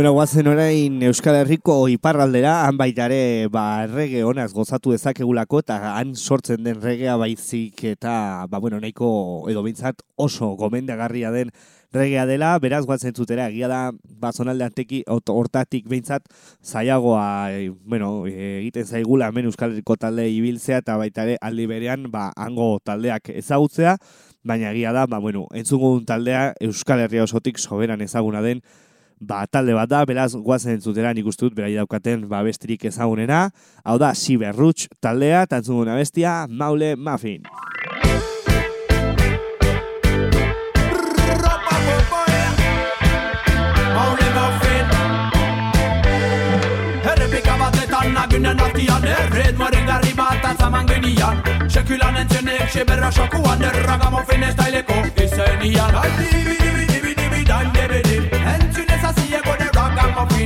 Bueno, 0.00 0.12
guazen 0.12 0.46
orain 0.48 1.02
Euskal 1.02 1.36
Herriko 1.36 1.74
iparraldera, 1.92 2.62
han 2.64 2.78
baita 2.80 3.04
ere, 3.10 3.48
ba, 3.52 3.82
errege 3.84 4.22
honaz 4.24 4.46
gozatu 4.56 4.94
dezakegulako, 4.94 5.60
eta 5.60 5.76
han 5.98 6.14
sortzen 6.16 6.64
den 6.64 6.80
regea 6.80 7.18
baizik, 7.20 7.84
eta, 7.84 8.46
ba, 8.48 8.62
bueno, 8.64 8.78
nahiko, 8.80 9.10
edo 9.52 9.60
bintzat, 9.60 10.00
oso 10.16 10.54
gomendagarria 10.56 11.34
den 11.36 11.52
regea 11.92 12.24
dela, 12.24 12.54
beraz 12.64 12.86
guatzen 12.88 13.12
zutera, 13.12 13.50
egia 13.52 13.68
da, 13.68 13.82
ba, 14.24 14.32
zonalde 14.32 14.70
anteki, 14.70 15.02
ot- 15.04 15.36
hortatik 15.36 15.84
behintzat, 15.92 16.32
zaiagoa, 16.64 17.52
e, 17.52 17.68
bueno, 17.68 18.24
e, 18.24 18.62
egiten 18.62 18.88
zaigula 18.88 19.28
hemen 19.28 19.52
Euskal 19.52 19.74
Herriko 19.76 20.00
talde 20.00 20.30
ibiltzea, 20.32 20.80
eta 20.80 20.96
baita 20.96 21.28
ere, 21.28 21.36
aldi 21.44 21.68
berean, 21.68 22.08
ba, 22.08 22.30
hango 22.40 22.78
taldeak 22.80 23.34
ezagutzea, 23.36 23.98
baina 24.48 24.72
egia 24.72 24.96
da, 24.96 25.04
ba, 25.04 25.20
bueno, 25.20 25.44
entzugun 25.52 26.06
taldea 26.08 26.54
Euskal 26.72 27.04
Herria 27.04 27.28
osotik 27.28 27.60
soberan 27.60 28.00
ezaguna 28.00 28.40
den, 28.40 28.64
ba, 29.20 29.44
talde 29.46 29.76
bat 29.76 29.90
da, 29.90 30.04
beraz, 30.08 30.32
guazen 30.34 30.78
entzutera 30.78 31.12
nik 31.14 31.28
uste 31.28 31.46
dut, 31.46 31.56
berai 31.56 31.74
daukaten, 31.76 32.26
ba, 32.28 32.42
besterik 32.46 32.88
ezagunena, 32.90 33.48
hau 33.84 33.98
da, 34.00 34.14
Siberruts 34.16 34.88
taldea, 35.00 35.46
tantzuguna 35.46 35.98
bestia, 36.00 36.46
Maule 36.48 36.96
Muffin. 36.96 37.44
Gunen 48.40 48.60
artian 48.60 49.04
erred 49.04 49.58
Moren 49.58 49.84
garri 49.86 50.14
bat 50.16 50.46
atzaman 50.48 50.86
genian 50.88 51.42
Sekulan 51.68 52.16
entzenek 52.22 52.72
seberra 52.72 53.12
sokuan 53.12 53.60
Erragamo 53.68 54.24
finez 54.30 54.54
daileko 54.56 54.96
izenian 55.26 56.00
Ai, 56.02 56.08
dibi, 56.16 56.56
dibi, 56.62 56.86
dibi, 56.94 57.14
dibi, 57.20 57.44
dain, 57.44 57.72
dibi, 57.76 58.29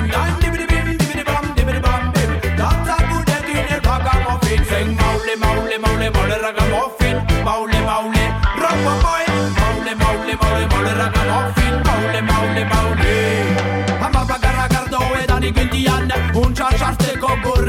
dibi, 0.00 0.58
dibi, 0.58 0.58
dibi, 0.58 0.96
dibi, 0.98 1.22
dibi, 1.56 1.84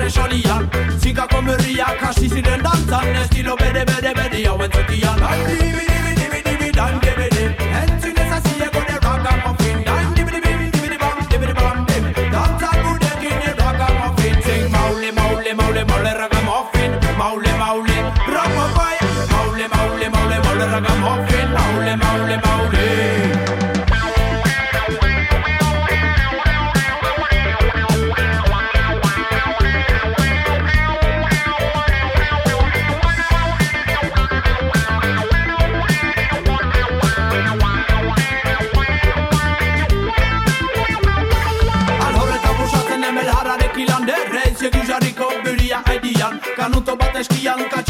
de 0.06 0.12
solian 0.12 0.70
Zikako 1.02 1.42
murriak 1.42 2.02
hasi 2.02 2.30
ziren 2.30 2.64
dantzan 2.64 3.16
Estilo 3.24 3.56
bere, 3.56 3.86
bere, 3.92 4.14
bere 4.22 4.46
hau 4.46 4.58
entzutian 4.70 5.28
Ai, 5.32 5.95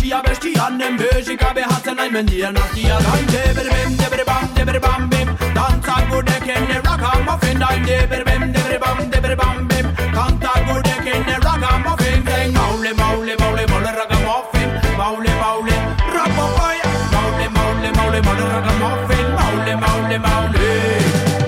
eskian, 0.06 0.22
katxia 0.22 0.22
bestian 0.24 0.82
Enbezika 0.82 1.54
behatzen 1.54 1.96
nahi 1.96 2.10
mendien 2.12 2.56
artian 2.56 3.04
Dain 3.04 3.26
deber 3.28 3.70
bim, 3.74 3.98
deber 3.98 4.26
bam, 4.26 4.48
deber 4.56 4.80
bam 4.80 5.10
bim. 5.10 5.28
Dantza 5.56 5.96
gudeken 6.10 6.68
ragamuffin 6.86 7.60
Dain 7.60 7.86
deber 7.86 8.24
bim, 8.26 8.54
deber 8.54 8.80
bam, 8.80 9.10
deber 9.12 9.36
bam 9.36 9.68
bim. 9.68 9.86
Kanta 10.14 10.52
gudeken 10.68 11.26
ragamuffin 11.46 12.24
Zein 12.26 12.54
maule, 12.54 12.94
maule, 12.94 13.36
maule, 13.40 13.66
maule 13.68 13.92
ragamuffin 14.00 14.70
Maule, 14.98 15.32
maule, 15.42 15.76
ragamuffin 16.16 16.82
Maule, 17.14 17.48
maule, 17.56 17.92
maule, 17.98 18.22
maule 18.22 18.46
ragamuffin 18.56 19.28
Maule, 19.40 19.76
maule, 19.84 20.18
maule. 20.26 20.70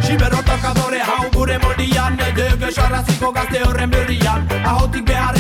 Siberro 0.02 0.42
tokadore 0.50 1.00
hau 1.00 1.30
gure 1.34 1.58
moldian 1.60 2.18
Dege 2.18 2.72
sarraziko 2.72 3.32
gazte 3.32 3.60
horren 3.66 3.90
berrian 3.90 4.48
Ahotik 4.66 5.06
beharrila 5.06 5.37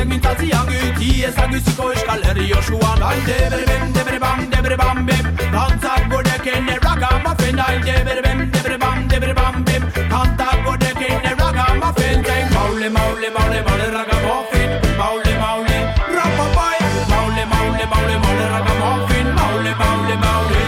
zentek 0.00 0.08
mintzatzian 0.08 0.66
Giti 0.70 1.24
ezaguziko 1.24 1.92
eskal 1.92 2.22
herri 2.24 2.52
osuan 2.52 3.02
Ai 3.02 3.18
debre 3.26 3.64
bem, 3.66 3.92
debre 3.92 4.18
bam, 4.18 4.40
debre 4.50 4.76
bam 4.76 5.06
bem 5.06 5.24
Dantzak 5.52 6.08
godeken 6.10 6.68
erragamuffin 6.74 7.60
Ai 7.60 7.76
debre 7.84 8.22
bem, 8.22 8.50
debre 8.50 8.78
bam, 8.78 9.08
debre 9.08 9.34
bam 9.34 9.64
bem 9.64 9.82
Kantak 10.08 10.64
godeken 10.64 11.28
erragamuffin 11.32 12.24
Zein 12.24 12.48
maule, 12.54 12.88
maule, 12.90 13.30
maule, 13.36 13.60
maule 13.66 13.90
ragamuffin 13.96 14.70
Maule, 14.96 15.34
maule, 15.42 15.78
ragamuffin 16.16 16.88
Maule, 17.10 17.44
maule, 17.52 17.84
maule, 17.92 18.16
maule 18.24 18.48
ragamuffin 18.54 19.30
Maule, 19.36 19.74
maule, 19.82 20.16
maule 20.24 20.64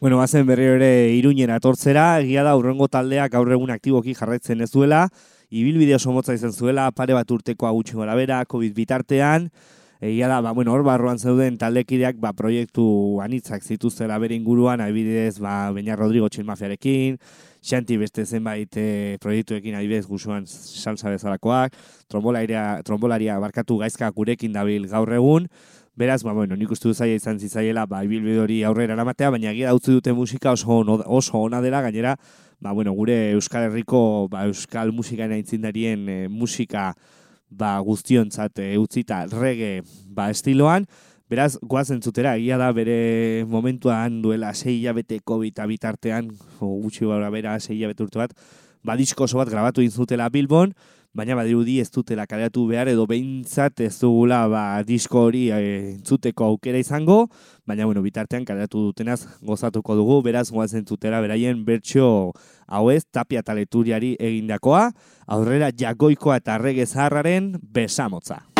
Bueno, 0.00 0.18
bazen 0.18 0.46
berriro 0.46 0.74
ere 0.80 1.14
iruñen 1.14 1.50
atortzera, 1.50 2.20
egia 2.20 2.42
da 2.46 2.56
urrengo 2.58 2.88
taldeak 2.88 3.32
gaur 3.32 3.50
egun 3.52 3.72
aktiboki 3.74 4.14
jarraitzen 4.14 4.60
ez 4.62 4.70
duela, 4.70 5.06
ibilbide 5.50 5.94
oso 5.96 6.12
motza 6.12 6.34
izan 6.34 6.52
zuela, 6.52 6.90
pare 6.92 7.14
bat 7.14 7.30
urteko 7.30 7.68
agutxi 7.68 7.96
gora 7.98 8.14
bera, 8.18 8.42
COVID 8.44 8.74
bitartean, 8.74 9.50
egia 10.00 10.28
da, 10.28 10.40
ba, 10.44 10.52
bueno, 10.52 10.72
hor 10.74 10.84
barruan 10.84 11.18
zeuden 11.18 11.56
taldekideak 11.58 12.18
ba, 12.20 12.32
proiektu 12.36 12.84
anitzak 13.24 13.64
zituztela 13.64 14.18
bere 14.18 14.36
inguruan, 14.36 14.80
adibidez, 14.80 15.38
ba, 15.40 15.72
Beñar 15.72 15.98
Rodrigo 15.98 16.28
Txilmafiarekin, 16.28 17.18
Xanti 17.66 17.96
beste 17.98 18.22
zenbait 18.26 18.76
e, 18.78 19.16
proiektuekin 19.18 19.74
adibidez 19.74 20.04
guzuan 20.06 20.44
salsa 20.46 21.10
bezalakoak, 21.10 21.74
trombolaria, 22.06 22.82
trombolaria 22.86 23.40
barkatu 23.42 23.80
gaizka 23.80 24.10
gurekin 24.14 24.54
dabil 24.54 24.86
gaur 24.90 25.12
egun, 25.16 25.50
Beraz, 25.96 26.20
ba, 26.22 26.34
bueno, 26.36 26.58
nik 26.60 26.68
uste 26.74 26.90
du 26.90 26.92
zaila 26.92 27.16
izan 27.16 27.38
zitzaiela, 27.40 27.86
ba, 27.88 28.02
ibilbide 28.04 28.42
hori 28.42 28.58
aurrera 28.68 28.92
eramatea, 28.92 29.30
baina 29.32 29.48
egia 29.54 29.70
da 29.70 29.78
utzi 29.78 29.94
dute 29.94 30.12
musika 30.12 30.52
oso, 30.52 30.68
ono, 30.82 30.98
oso 31.08 31.40
ona 31.40 31.62
dela, 31.64 31.80
gainera, 31.80 32.18
ba, 32.60 32.72
bueno, 32.72 32.92
gure 32.92 33.32
Euskal 33.32 33.68
Herriko, 33.68 34.28
ba, 34.32 34.46
Euskal 34.46 34.92
musikaen 34.92 35.34
aintzindarien 35.36 36.08
e, 36.08 36.16
musika 36.28 36.92
ba, 37.48 37.76
guztiontzat 37.84 38.58
e, 38.64 38.72
utzita 38.80 39.24
rege 39.32 39.82
ba, 40.08 40.30
estiloan, 40.30 40.88
Beraz, 41.26 41.56
goazen 41.58 41.98
zutera, 41.98 42.36
egia 42.38 42.54
da 42.54 42.68
bere 42.70 43.42
momentuan 43.50 44.20
duela 44.22 44.52
sei 44.54 44.76
hilabete 44.76 45.18
COVID 45.26 45.58
bitartean, 45.66 46.28
o 46.62 46.68
gutxi 46.84 47.02
gara 47.02 47.32
bera 47.34 47.56
sei 47.58 47.74
hilabete 47.74 48.04
urte 48.04 48.20
bat, 48.20 48.36
ba, 48.86 48.94
disko 48.94 49.26
oso 49.26 49.40
bat 49.40 49.50
grabatu 49.50 49.82
inzutela 49.82 50.28
Bilbon, 50.30 50.70
baina 51.16 51.36
badirudi 51.38 51.78
ez 51.80 51.88
dutela 51.90 52.26
kaleratu 52.28 52.66
behar 52.68 52.90
edo 52.92 53.06
behintzat 53.08 53.80
ez 53.86 53.94
dugula 53.98 54.42
ba, 54.52 54.64
disko 54.84 55.26
hori 55.30 55.46
e, 55.48 55.60
entzuteko 55.94 56.50
aukera 56.52 56.78
izango, 56.82 57.26
baina 57.66 57.88
bueno, 57.88 58.02
bitartean 58.04 58.44
kaleratu 58.44 58.90
dutenaz 58.90 59.22
gozatuko 59.40 59.96
dugu, 59.96 60.20
beraz 60.26 60.50
goazen 60.52 60.84
zutera 60.84 61.22
beraien 61.24 61.64
bertso 61.64 62.34
hau 62.66 62.84
ez 62.92 63.04
tapia 63.08 63.42
taleturiari 63.46 64.16
egindakoa, 64.20 64.90
aurrera 65.26 65.72
jagoikoa 65.72 66.42
eta 66.42 66.60
rege 66.60 66.86
zaharraren 66.86 67.54
besamotza. 67.72 68.55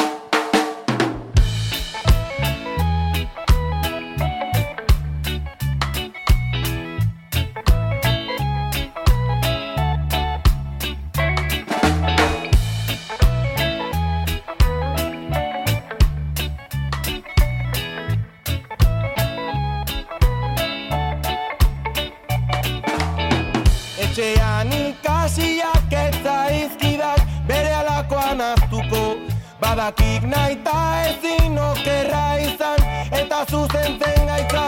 Badakik 29.86 30.24
naita 30.26 30.78
ezin 31.06 31.58
okerra 31.62 32.22
izan 32.42 32.80
eta 33.18 33.44
zuzentzen 33.50 34.26
gaitza 34.26 34.64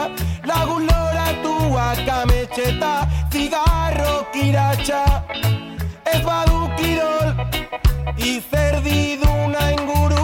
Lagun 0.47 0.85
loratuak 0.87 2.07
ametxeta 2.19 2.93
zigarro 3.33 4.13
kiratxa 4.31 5.01
Ez 6.13 6.21
badu 6.23 6.61
kirol 6.77 7.35
izerdiduna 8.31 9.65
inguruan 9.75 10.18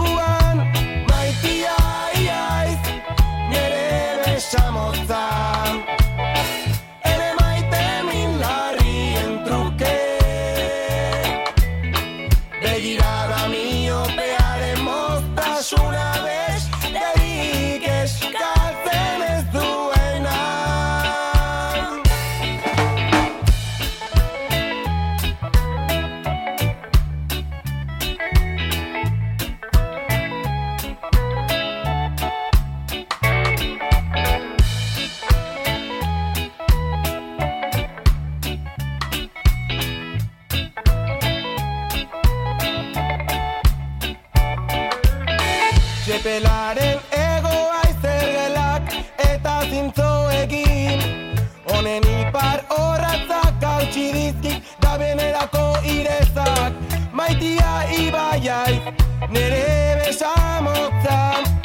Nereye 59.32 60.00
besam 60.08 60.68
ottan 60.68 61.64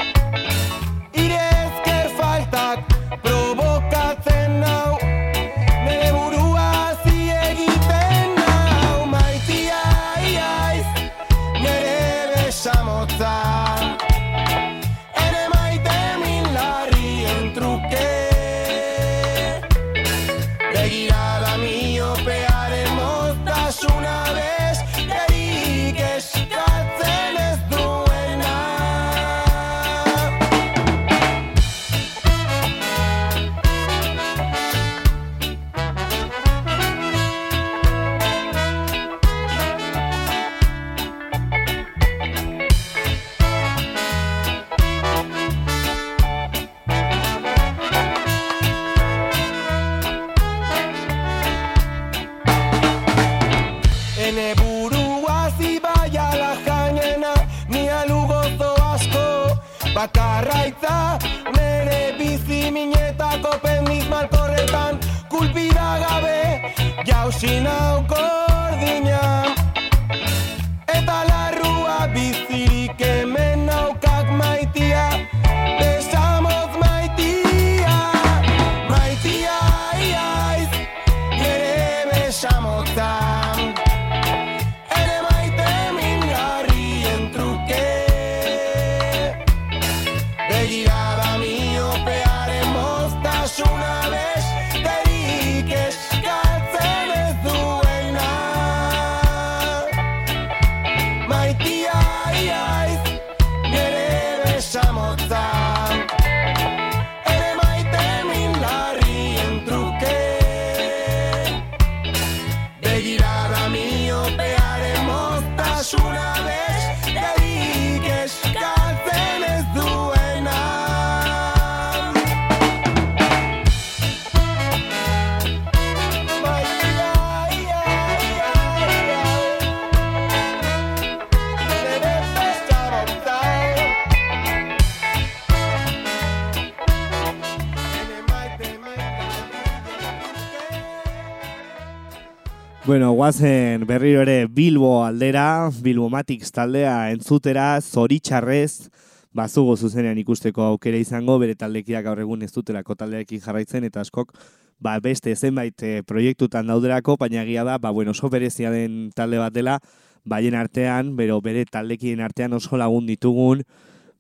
Bueno, 142.91 143.13
guazen 143.13 143.87
berriro 143.87 144.23
ere 144.23 144.49
Bilbo 144.51 145.05
aldera, 145.05 145.71
Bilbo 145.81 146.09
Matix 146.11 146.51
taldea 146.51 147.13
entzutera, 147.13 147.79
zoritxarrez, 147.81 148.91
bazugo 149.31 149.77
zuzenean 149.77 150.19
ikusteko 150.19 150.65
aukera 150.67 150.99
izango, 150.99 151.37
bere 151.39 151.55
taldekiak 151.55 152.03
gaur 152.09 152.19
egun 152.25 152.43
ez 152.43 152.51
dutelako 152.51 152.97
taldeekin 152.99 153.45
jarraitzen, 153.47 153.87
eta 153.87 154.03
askok 154.03 154.35
ba, 154.83 154.97
beste 154.99 155.37
zenbait 155.37 155.87
eh, 155.87 156.03
proiektutan 156.03 156.67
dauderako, 156.67 157.15
baina 157.23 157.45
egia 157.45 157.63
da, 157.63 157.79
ba, 157.79 157.95
bueno, 157.95 158.11
oso 158.11 158.27
berezia 158.27 158.75
den 158.75 159.13
talde 159.15 159.39
bat 159.39 159.55
dela, 159.55 159.79
baien 160.27 160.59
artean, 160.59 161.15
bero 161.15 161.39
bere 161.41 161.69
taldekien 161.71 162.19
artean 162.27 162.59
oso 162.59 162.75
lagun 162.75 163.07
ditugun, 163.07 163.63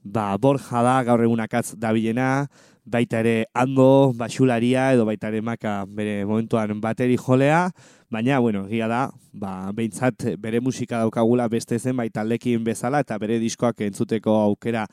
ba, 0.04 0.36
borja 0.38 0.86
da 0.86 1.00
gaur 1.10 1.26
egun 1.26 1.42
akatz 1.42 1.72
dabilena, 1.74 2.46
baita 2.86 3.18
ere 3.18 3.48
ando, 3.50 4.12
basularia, 4.14 4.92
edo 4.94 5.10
baita 5.10 5.28
ere 5.28 5.42
maka 5.42 5.80
bere 5.90 6.20
momentuan 6.24 6.78
bateri 6.80 7.18
jolea, 7.18 7.70
baina, 8.10 8.38
bueno, 8.38 8.66
egia 8.66 8.88
da, 8.90 9.04
ba, 9.32 9.70
behintzat 9.72 10.26
bere 10.42 10.60
musika 10.60 10.98
daukagula 10.98 11.46
beste 11.48 11.78
zen 11.78 11.96
baita 11.96 12.20
taldekin 12.20 12.64
bezala, 12.66 13.00
eta 13.04 13.16
bere 13.22 13.38
diskoak 13.38 13.80
entzuteko 13.86 14.34
aukera 14.42 14.86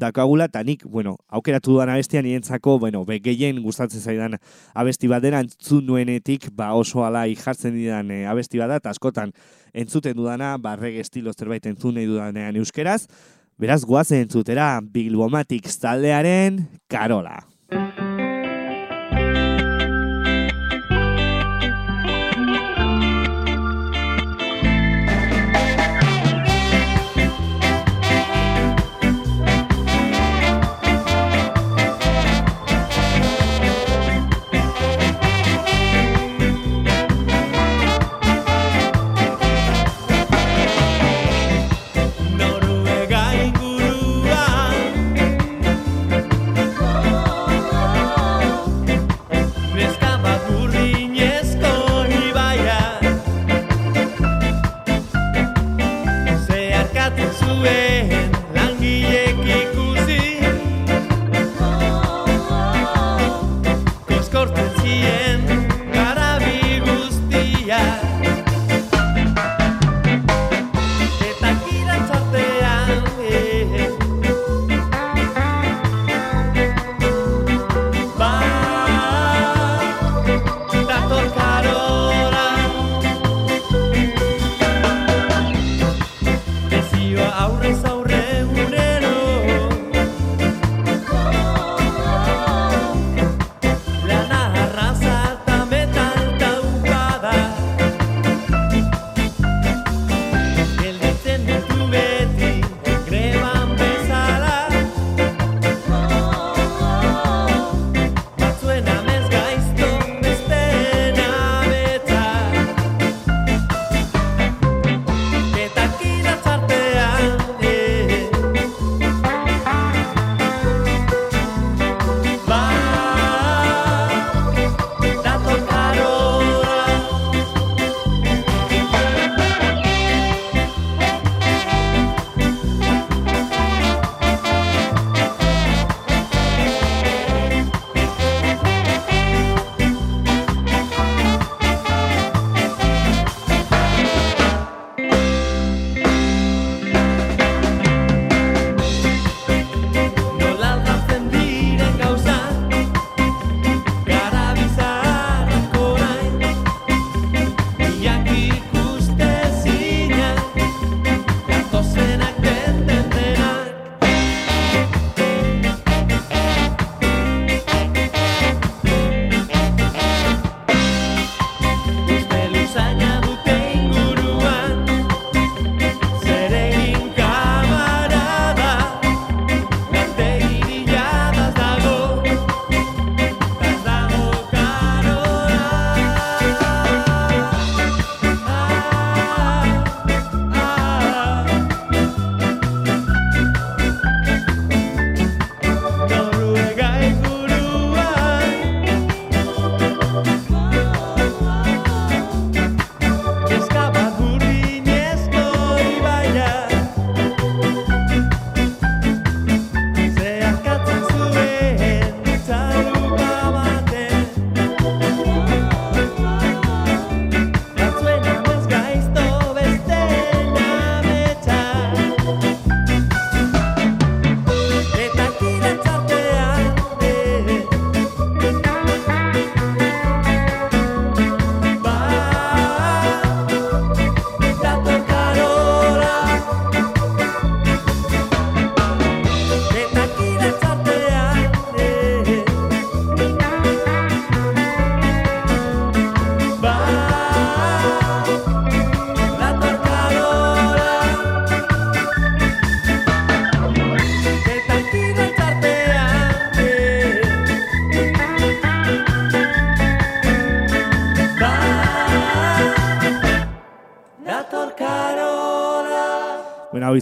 daukagula, 0.00 0.48
eta 0.48 0.62
nik, 0.64 0.86
bueno, 0.88 1.18
aukeratu 1.28 1.74
dudan 1.76 1.92
abestia 1.92 2.22
nientzako, 2.24 2.78
bueno, 2.80 3.04
be, 3.04 3.20
gehien 3.22 3.60
gustatzen 3.62 4.00
zaidan 4.00 4.38
abesti 4.74 5.10
bat 5.12 5.22
dena, 5.22 5.42
entzun 5.44 5.84
nuenetik, 5.86 6.48
ba, 6.56 6.72
oso 6.74 7.04
alai 7.04 7.34
jartzen 7.36 7.76
didan 7.76 8.10
e, 8.10 8.24
abesti 8.26 8.62
bat 8.62 8.72
da, 8.72 8.80
eta 8.80 8.96
askotan 8.96 9.34
entzuten 9.72 10.16
dudana, 10.16 10.56
ba, 10.58 10.74
reggae 10.80 11.04
estilo 11.04 11.36
zerbait 11.36 11.68
entzun 11.68 11.94
nahi 12.00 12.08
dudanean 12.08 12.56
euskeraz, 12.56 13.04
beraz, 13.60 13.82
guazen 13.84 14.24
entzutera, 14.24 14.78
Bilbomatic 14.80 15.68
taldearen 15.76 16.64
Karola. 16.88 17.42
Noruega 17.68 18.11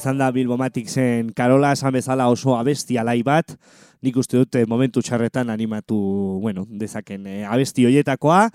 izan 0.01 0.17
da 0.17 0.31
Bilbomaticsen 0.33 1.35
Karola 1.37 1.75
esan 1.77 1.93
bezala 1.93 2.31
oso 2.33 2.57
abesti 2.57 2.97
alai 2.99 3.21
bat, 3.27 3.53
nik 4.01 4.17
uste 4.17 4.39
dut 4.41 4.57
eh, 4.57 4.65
momentu 4.69 5.03
txarretan 5.05 5.53
animatu, 5.53 5.97
bueno, 6.41 6.65
dezaken 6.81 7.27
eh, 7.29 7.41
abesti 7.45 7.85
hoietakoa, 7.85 8.47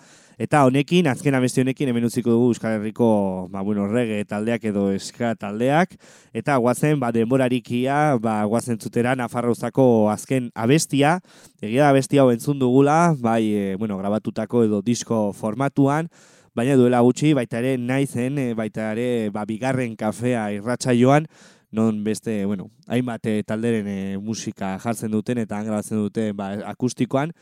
eta 0.42 0.64
honekin, 0.66 1.06
azken 1.12 1.38
abesti 1.38 1.62
honekin, 1.62 1.92
hemen 1.92 2.08
utziko 2.10 2.34
dugu 2.34 2.50
Euskal 2.50 2.80
Herriko, 2.80 3.10
ba, 3.54 3.62
bueno, 3.62 3.86
rege 3.92 4.24
taldeak 4.26 4.66
edo 4.72 4.88
eska 4.96 5.36
taldeak, 5.38 5.94
eta 6.34 6.58
guazen, 6.58 6.98
ba, 7.00 7.12
denborarikia, 7.14 8.18
ba, 8.22 8.40
guazen 8.50 8.82
zutera 8.82 9.14
Nafarrozako 9.16 10.10
azken 10.12 10.50
abestia, 10.58 11.20
egia 11.62 11.86
da 11.86 11.94
abesti 11.94 12.18
hau 12.18 12.32
entzun 12.34 12.58
dugula, 12.60 13.14
bai, 13.22 13.44
e, 13.54 13.76
bueno, 13.78 14.00
grabatutako 14.02 14.66
edo 14.66 14.82
disko 14.82 15.30
formatuan, 15.38 16.10
baina 16.56 16.78
duela 16.80 17.02
gutxi, 17.04 17.34
baita 17.36 17.60
ere 17.60 17.76
naizen, 17.78 18.40
e, 18.40 18.54
baita 18.56 18.94
ere 18.94 19.30
ba, 19.30 19.44
bigarren 19.46 19.96
kafea 20.00 20.48
irratxa 20.56 20.96
joan, 20.96 21.28
non 21.76 22.04
beste, 22.06 22.46
bueno, 22.46 22.70
hainbat 22.88 23.26
eh, 23.28 23.44
talderen 23.44 23.88
eh, 23.92 24.18
musika 24.18 24.78
jartzen 24.80 25.12
duten 25.12 25.42
eta 25.42 25.58
han 25.60 25.68
grabatzen 25.68 26.00
duten 26.00 26.36
ba, 26.38 26.54
akustikoan, 26.72 27.34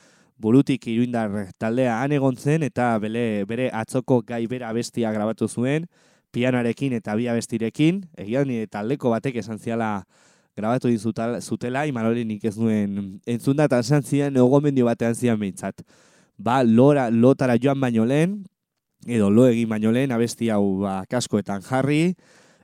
burutik 0.41 0.87
iruindar 0.89 1.51
taldea 1.61 1.99
han 2.01 2.15
egon 2.17 2.35
zen 2.35 2.65
eta 2.65 2.97
bele, 2.99 3.45
bere 3.45 3.69
atzoko 3.69 4.23
gai 4.25 4.47
bera 4.49 4.71
abestia 4.73 5.11
grabatu 5.13 5.47
zuen, 5.47 5.85
pianoarekin 6.33 6.97
eta 6.97 7.13
bi 7.15 7.27
abestirekin, 7.29 8.01
egia 8.17 8.41
nire 8.49 8.65
taldeko 8.67 9.13
batek 9.13 9.37
esan 9.43 9.61
ziala 9.61 9.91
grabatu 10.57 10.89
din 10.89 10.97
zutela, 11.41 11.85
imanoli 11.85 12.25
nik 12.25 12.43
ez 12.45 12.57
nuen 12.57 13.19
entzunda 13.27 13.69
eta 13.69 13.79
esan 13.85 14.01
zian 14.01 14.35
egomendio 14.35 14.89
batean 14.89 15.13
zian 15.13 15.37
behintzat. 15.39 15.85
Ba, 16.37 16.63
lora, 16.63 17.11
lotara 17.11 17.59
joan 17.61 17.79
baino 17.79 18.05
lehen, 18.05 18.41
edo 19.07 19.29
lo 19.29 19.47
egin 19.47 19.69
baino 19.69 19.91
lehen 19.91 20.11
abesti 20.11 20.49
hau 20.53 20.79
ba, 20.81 21.03
kaskoetan 21.09 21.61
jarri, 21.65 22.15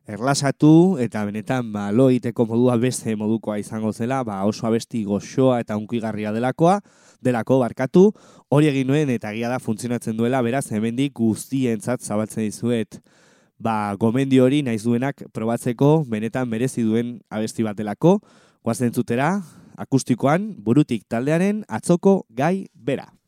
erlasatu 0.10 0.98
eta 1.02 1.22
benetan 1.28 1.72
ba, 1.74 1.90
lo 1.92 2.10
egiteko 2.10 2.46
modua 2.50 2.78
beste 2.82 3.16
modukoa 3.16 3.60
izango 3.62 3.94
zela, 3.94 4.24
ba, 4.24 4.42
oso 4.50 4.68
abesti 4.68 5.04
goxoa 5.06 5.60
eta 5.62 5.78
unkigarria 5.78 6.34
delakoa, 6.34 6.80
delako 7.22 7.60
barkatu, 7.62 8.10
hori 8.50 8.72
egin 8.72 8.88
nuen 8.90 9.10
eta 9.14 9.34
egia 9.36 9.52
da 9.52 9.60
funtzionatzen 9.60 10.18
duela, 10.18 10.42
beraz 10.42 10.66
hemendik 10.72 11.14
guztientzat 11.20 12.02
zabaltzen 12.02 12.48
dizuet 12.48 13.02
ba, 13.60 13.94
gomendio 14.00 14.48
hori 14.48 14.64
naiz 14.64 14.82
duenak 14.86 15.26
probatzeko 15.36 16.06
benetan 16.10 16.50
merezi 16.50 16.88
duen 16.88 17.20
abesti 17.30 17.68
bat 17.68 17.78
delako, 17.78 18.18
guazen 18.64 18.96
zutera, 18.96 19.36
akustikoan, 19.80 20.54
burutik 20.64 21.06
taldearen 21.08 21.64
atzoko 21.68 22.24
gai 22.36 22.68
bera. 22.74 23.19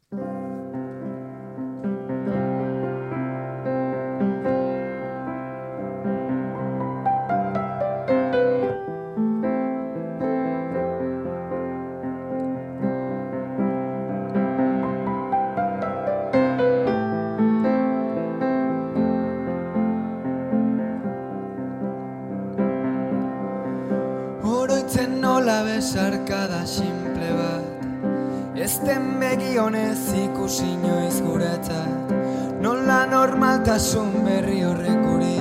Ezten 28.81 29.19
begionez 29.21 30.09
ikusi 30.17 30.65
inoiz 30.65 31.21
guretzat. 31.21 32.13
Nola 32.61 33.05
normaltasun 33.05 34.09
berri 34.25 34.63
horrek 34.65 35.03
guri 35.05 35.37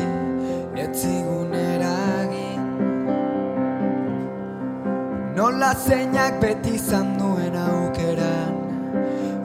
Etzigun 0.77 1.55
eragin. 1.57 2.67
Nola 5.37 5.73
zeinak 5.73 6.37
beti 6.43 6.75
izan 6.77 7.17
duen 7.17 7.57
aukeran. 7.57 8.53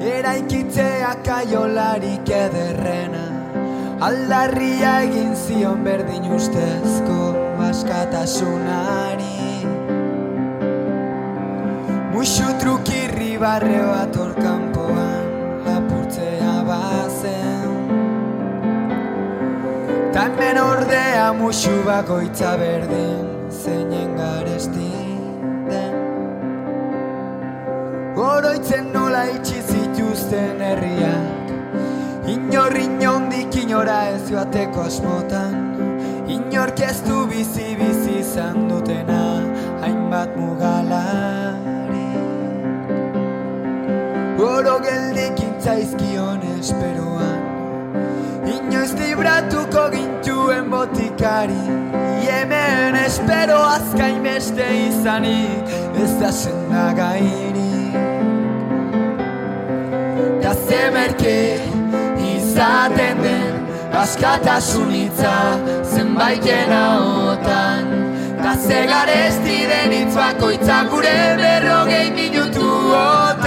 Eraikitzea 0.02 1.14
kaiolarik 1.24 2.34
ederrena. 2.42 3.26
Aldarria 4.10 4.98
egin 5.08 5.36
zion 5.36 5.88
berdin 5.88 6.28
ustezko 6.36 7.32
askatasunari. 7.70 9.32
Muxu 12.12 12.52
trukirri 12.60 13.05
barre 13.38 13.80
bat 13.92 14.16
hor 14.16 14.34
kanpoan 14.34 15.26
lapurtzea 15.66 16.56
bazen. 16.68 17.70
Ta 20.14 20.26
hemen 20.28 20.58
ordea 20.58 21.28
muxu 21.34 21.76
bakoitza 21.86 22.58
berdin 22.58 23.26
zeinen 23.62 24.16
garesti 24.18 24.92
den. 25.70 25.96
Oroitzen 28.28 28.94
nola 28.94 29.26
itxi 29.36 29.62
zituzten 29.62 30.62
herriak 30.68 31.46
Inor 32.26 32.74
inondik 32.74 33.54
inora 33.62 34.00
ez 34.16 34.24
joateko 34.32 34.88
asmotan. 34.88 35.54
Inork 36.28 36.82
ez 36.82 36.98
du 37.06 37.28
bizi 37.30 37.76
bizi 37.78 38.20
izan 38.24 38.66
dutena 38.70 39.22
Hainbat 39.84 40.34
mugalari 40.40 41.75
Oro 44.46 44.78
geldik 44.88 45.40
intzaizkion 45.48 46.42
esperoan. 46.60 47.42
Inoiz 48.46 48.92
libratuko 49.00 49.90
gintuen 49.92 50.70
botikari 50.72 51.64
Hemen 52.26 52.96
espero 52.96 53.58
azkain 53.76 54.24
beste 54.24 54.68
izanik 54.88 55.74
Ez 56.04 56.12
da 56.22 56.32
senda 56.32 56.86
gairik 57.00 57.96
Da 60.44 60.54
zemerke 60.68 61.38
izaten 62.36 63.24
den 63.24 63.56
askatasun 64.04 64.92
hitza 64.92 65.36
zenbaiten 65.96 66.72
ahotan 66.82 67.86
Da 68.44 68.54
zegaresti 68.68 69.58
den 69.72 69.92
hitz 70.00 70.14
bakoitza 70.16 70.84
gure 70.92 71.18
berrogei 71.42 72.08
minutuotan 72.20 73.45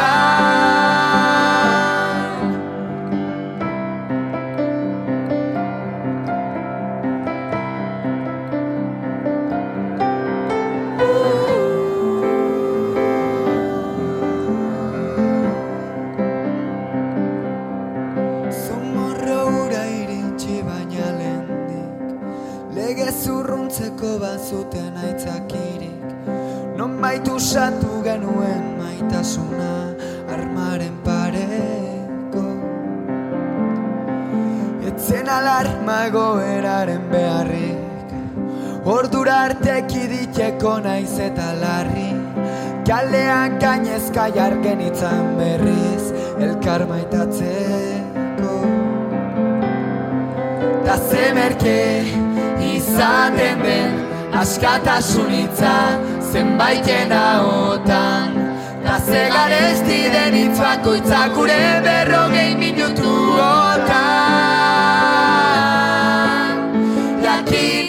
Non 27.08 27.14
baitu 27.14 27.34
usatu 27.40 28.02
genuen 28.04 28.64
maitasuna 28.76 29.96
armaren 30.28 30.96
pareko. 31.06 32.42
Etzen 34.90 35.30
alarma 35.36 35.94
egoeraren 36.08 37.06
beharrik 37.12 38.12
Ordura 38.96 39.36
arte 39.46 39.76
kiditeko 39.92 40.74
naiz 40.84 41.14
eta 41.28 41.46
larri. 41.62 42.10
Kalean 42.90 43.56
gainezka 43.62 44.28
jargen 44.36 44.84
itzan 44.90 45.32
berriz 45.38 46.12
Elkar 46.44 46.84
maitatzeko. 46.92 48.52
Da 50.84 51.00
zemerke 51.08 51.80
izaten 52.74 53.64
den 53.64 53.98
askatasun 54.44 55.32
hitza 55.38 55.74
zenbaiten 56.32 57.12
ahotan 57.12 58.28
Da 58.84 58.98
zegaresti 59.00 60.00
den 60.14 60.34
hitz 60.34 60.58
bakoitza 60.60 61.28
gure 61.34 61.80
berrogei 61.84 62.54
minutuotan 62.62 63.98
Jakin 67.24 67.86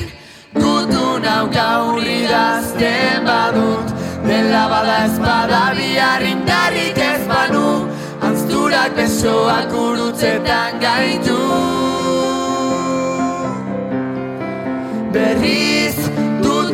gutun 0.56 1.24
hau 1.32 1.46
gaur 1.58 2.04
idazten 2.04 3.26
badut 3.26 3.88
Dela 4.28 4.64
bada 4.74 4.98
ez 5.06 5.18
bada 5.26 5.64
bihar 5.78 6.22
indarrik 6.34 6.98
ez 7.12 7.24
banu 7.34 7.70
Anzturak 8.22 8.92
besoak 8.96 9.72
urutzetan 9.74 10.80
gaitu. 10.84 11.40
Berriz 15.14 15.70
dut 15.70 15.79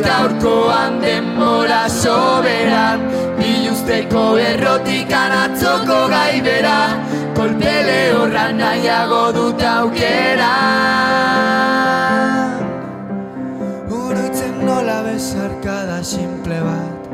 gaurkoan 0.06 1.00
denbora 1.02 1.84
soberan 1.90 3.04
Biluzteko 3.42 4.26
errotik 4.50 5.12
anatzoko 5.24 6.00
gaibera 6.14 6.78
Kolpele 7.36 8.12
horra 8.16 8.46
nahiago 8.56 9.24
dut 9.36 9.60
aukera. 9.70 10.52
Urutzen 13.98 14.54
nola 14.64 15.02
bezarkada 15.04 15.98
simple 16.02 16.62
bat. 16.64 17.10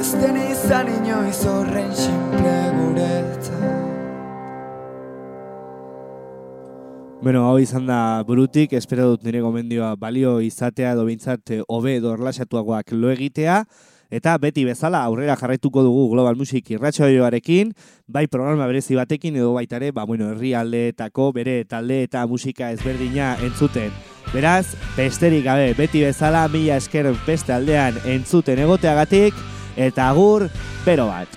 Ez 0.00 0.10
den 0.20 0.36
izan 0.42 0.92
inoiz 0.98 1.40
horren 1.48 1.94
simple 1.96 2.69
Bueno, 7.22 7.44
hau 7.44 7.58
izan 7.60 7.84
da 7.84 8.22
burutik, 8.24 8.72
espero 8.72 9.10
dut 9.10 9.26
nire 9.26 9.42
gomendioa 9.44 9.90
balio 10.00 10.38
izatea 10.40 10.94
edo 10.94 11.02
bintzat 11.04 11.50
eh, 11.52 11.58
hobe 11.68 11.98
edo 11.98 12.14
erlaxatuagoak 12.16 12.94
lo 12.96 13.10
egitea, 13.12 13.58
eta 14.08 14.38
beti 14.40 14.64
bezala 14.64 15.02
aurrera 15.04 15.36
jarraituko 15.36 15.84
dugu 15.84 16.06
Global 16.14 16.38
Music 16.40 16.70
irratsaioarekin, 16.72 17.74
bai 18.08 18.24
programa 18.26 18.64
berezi 18.70 18.96
batekin 18.96 19.36
edo 19.36 19.52
baita 19.52 19.76
ere, 19.76 19.92
ba 19.92 20.06
bueno, 20.08 20.30
herrialdeetako 20.32 21.28
bere 21.36 21.58
talde 21.68 22.00
eta 22.06 22.24
musika 22.26 22.72
ezberdina 22.72 23.34
entzuten. 23.44 23.92
Beraz, 24.32 24.72
besterik 24.96 25.44
gabe, 25.44 25.74
beti 25.76 26.00
bezala 26.06 26.46
mila 26.48 26.80
esker 26.80 27.12
beste 27.26 27.52
aldean 27.52 28.00
entzuten 28.08 28.64
egoteagatik, 28.64 29.36
eta 29.76 30.08
agur, 30.08 30.48
bero 30.88 31.10
bat. 31.12 31.36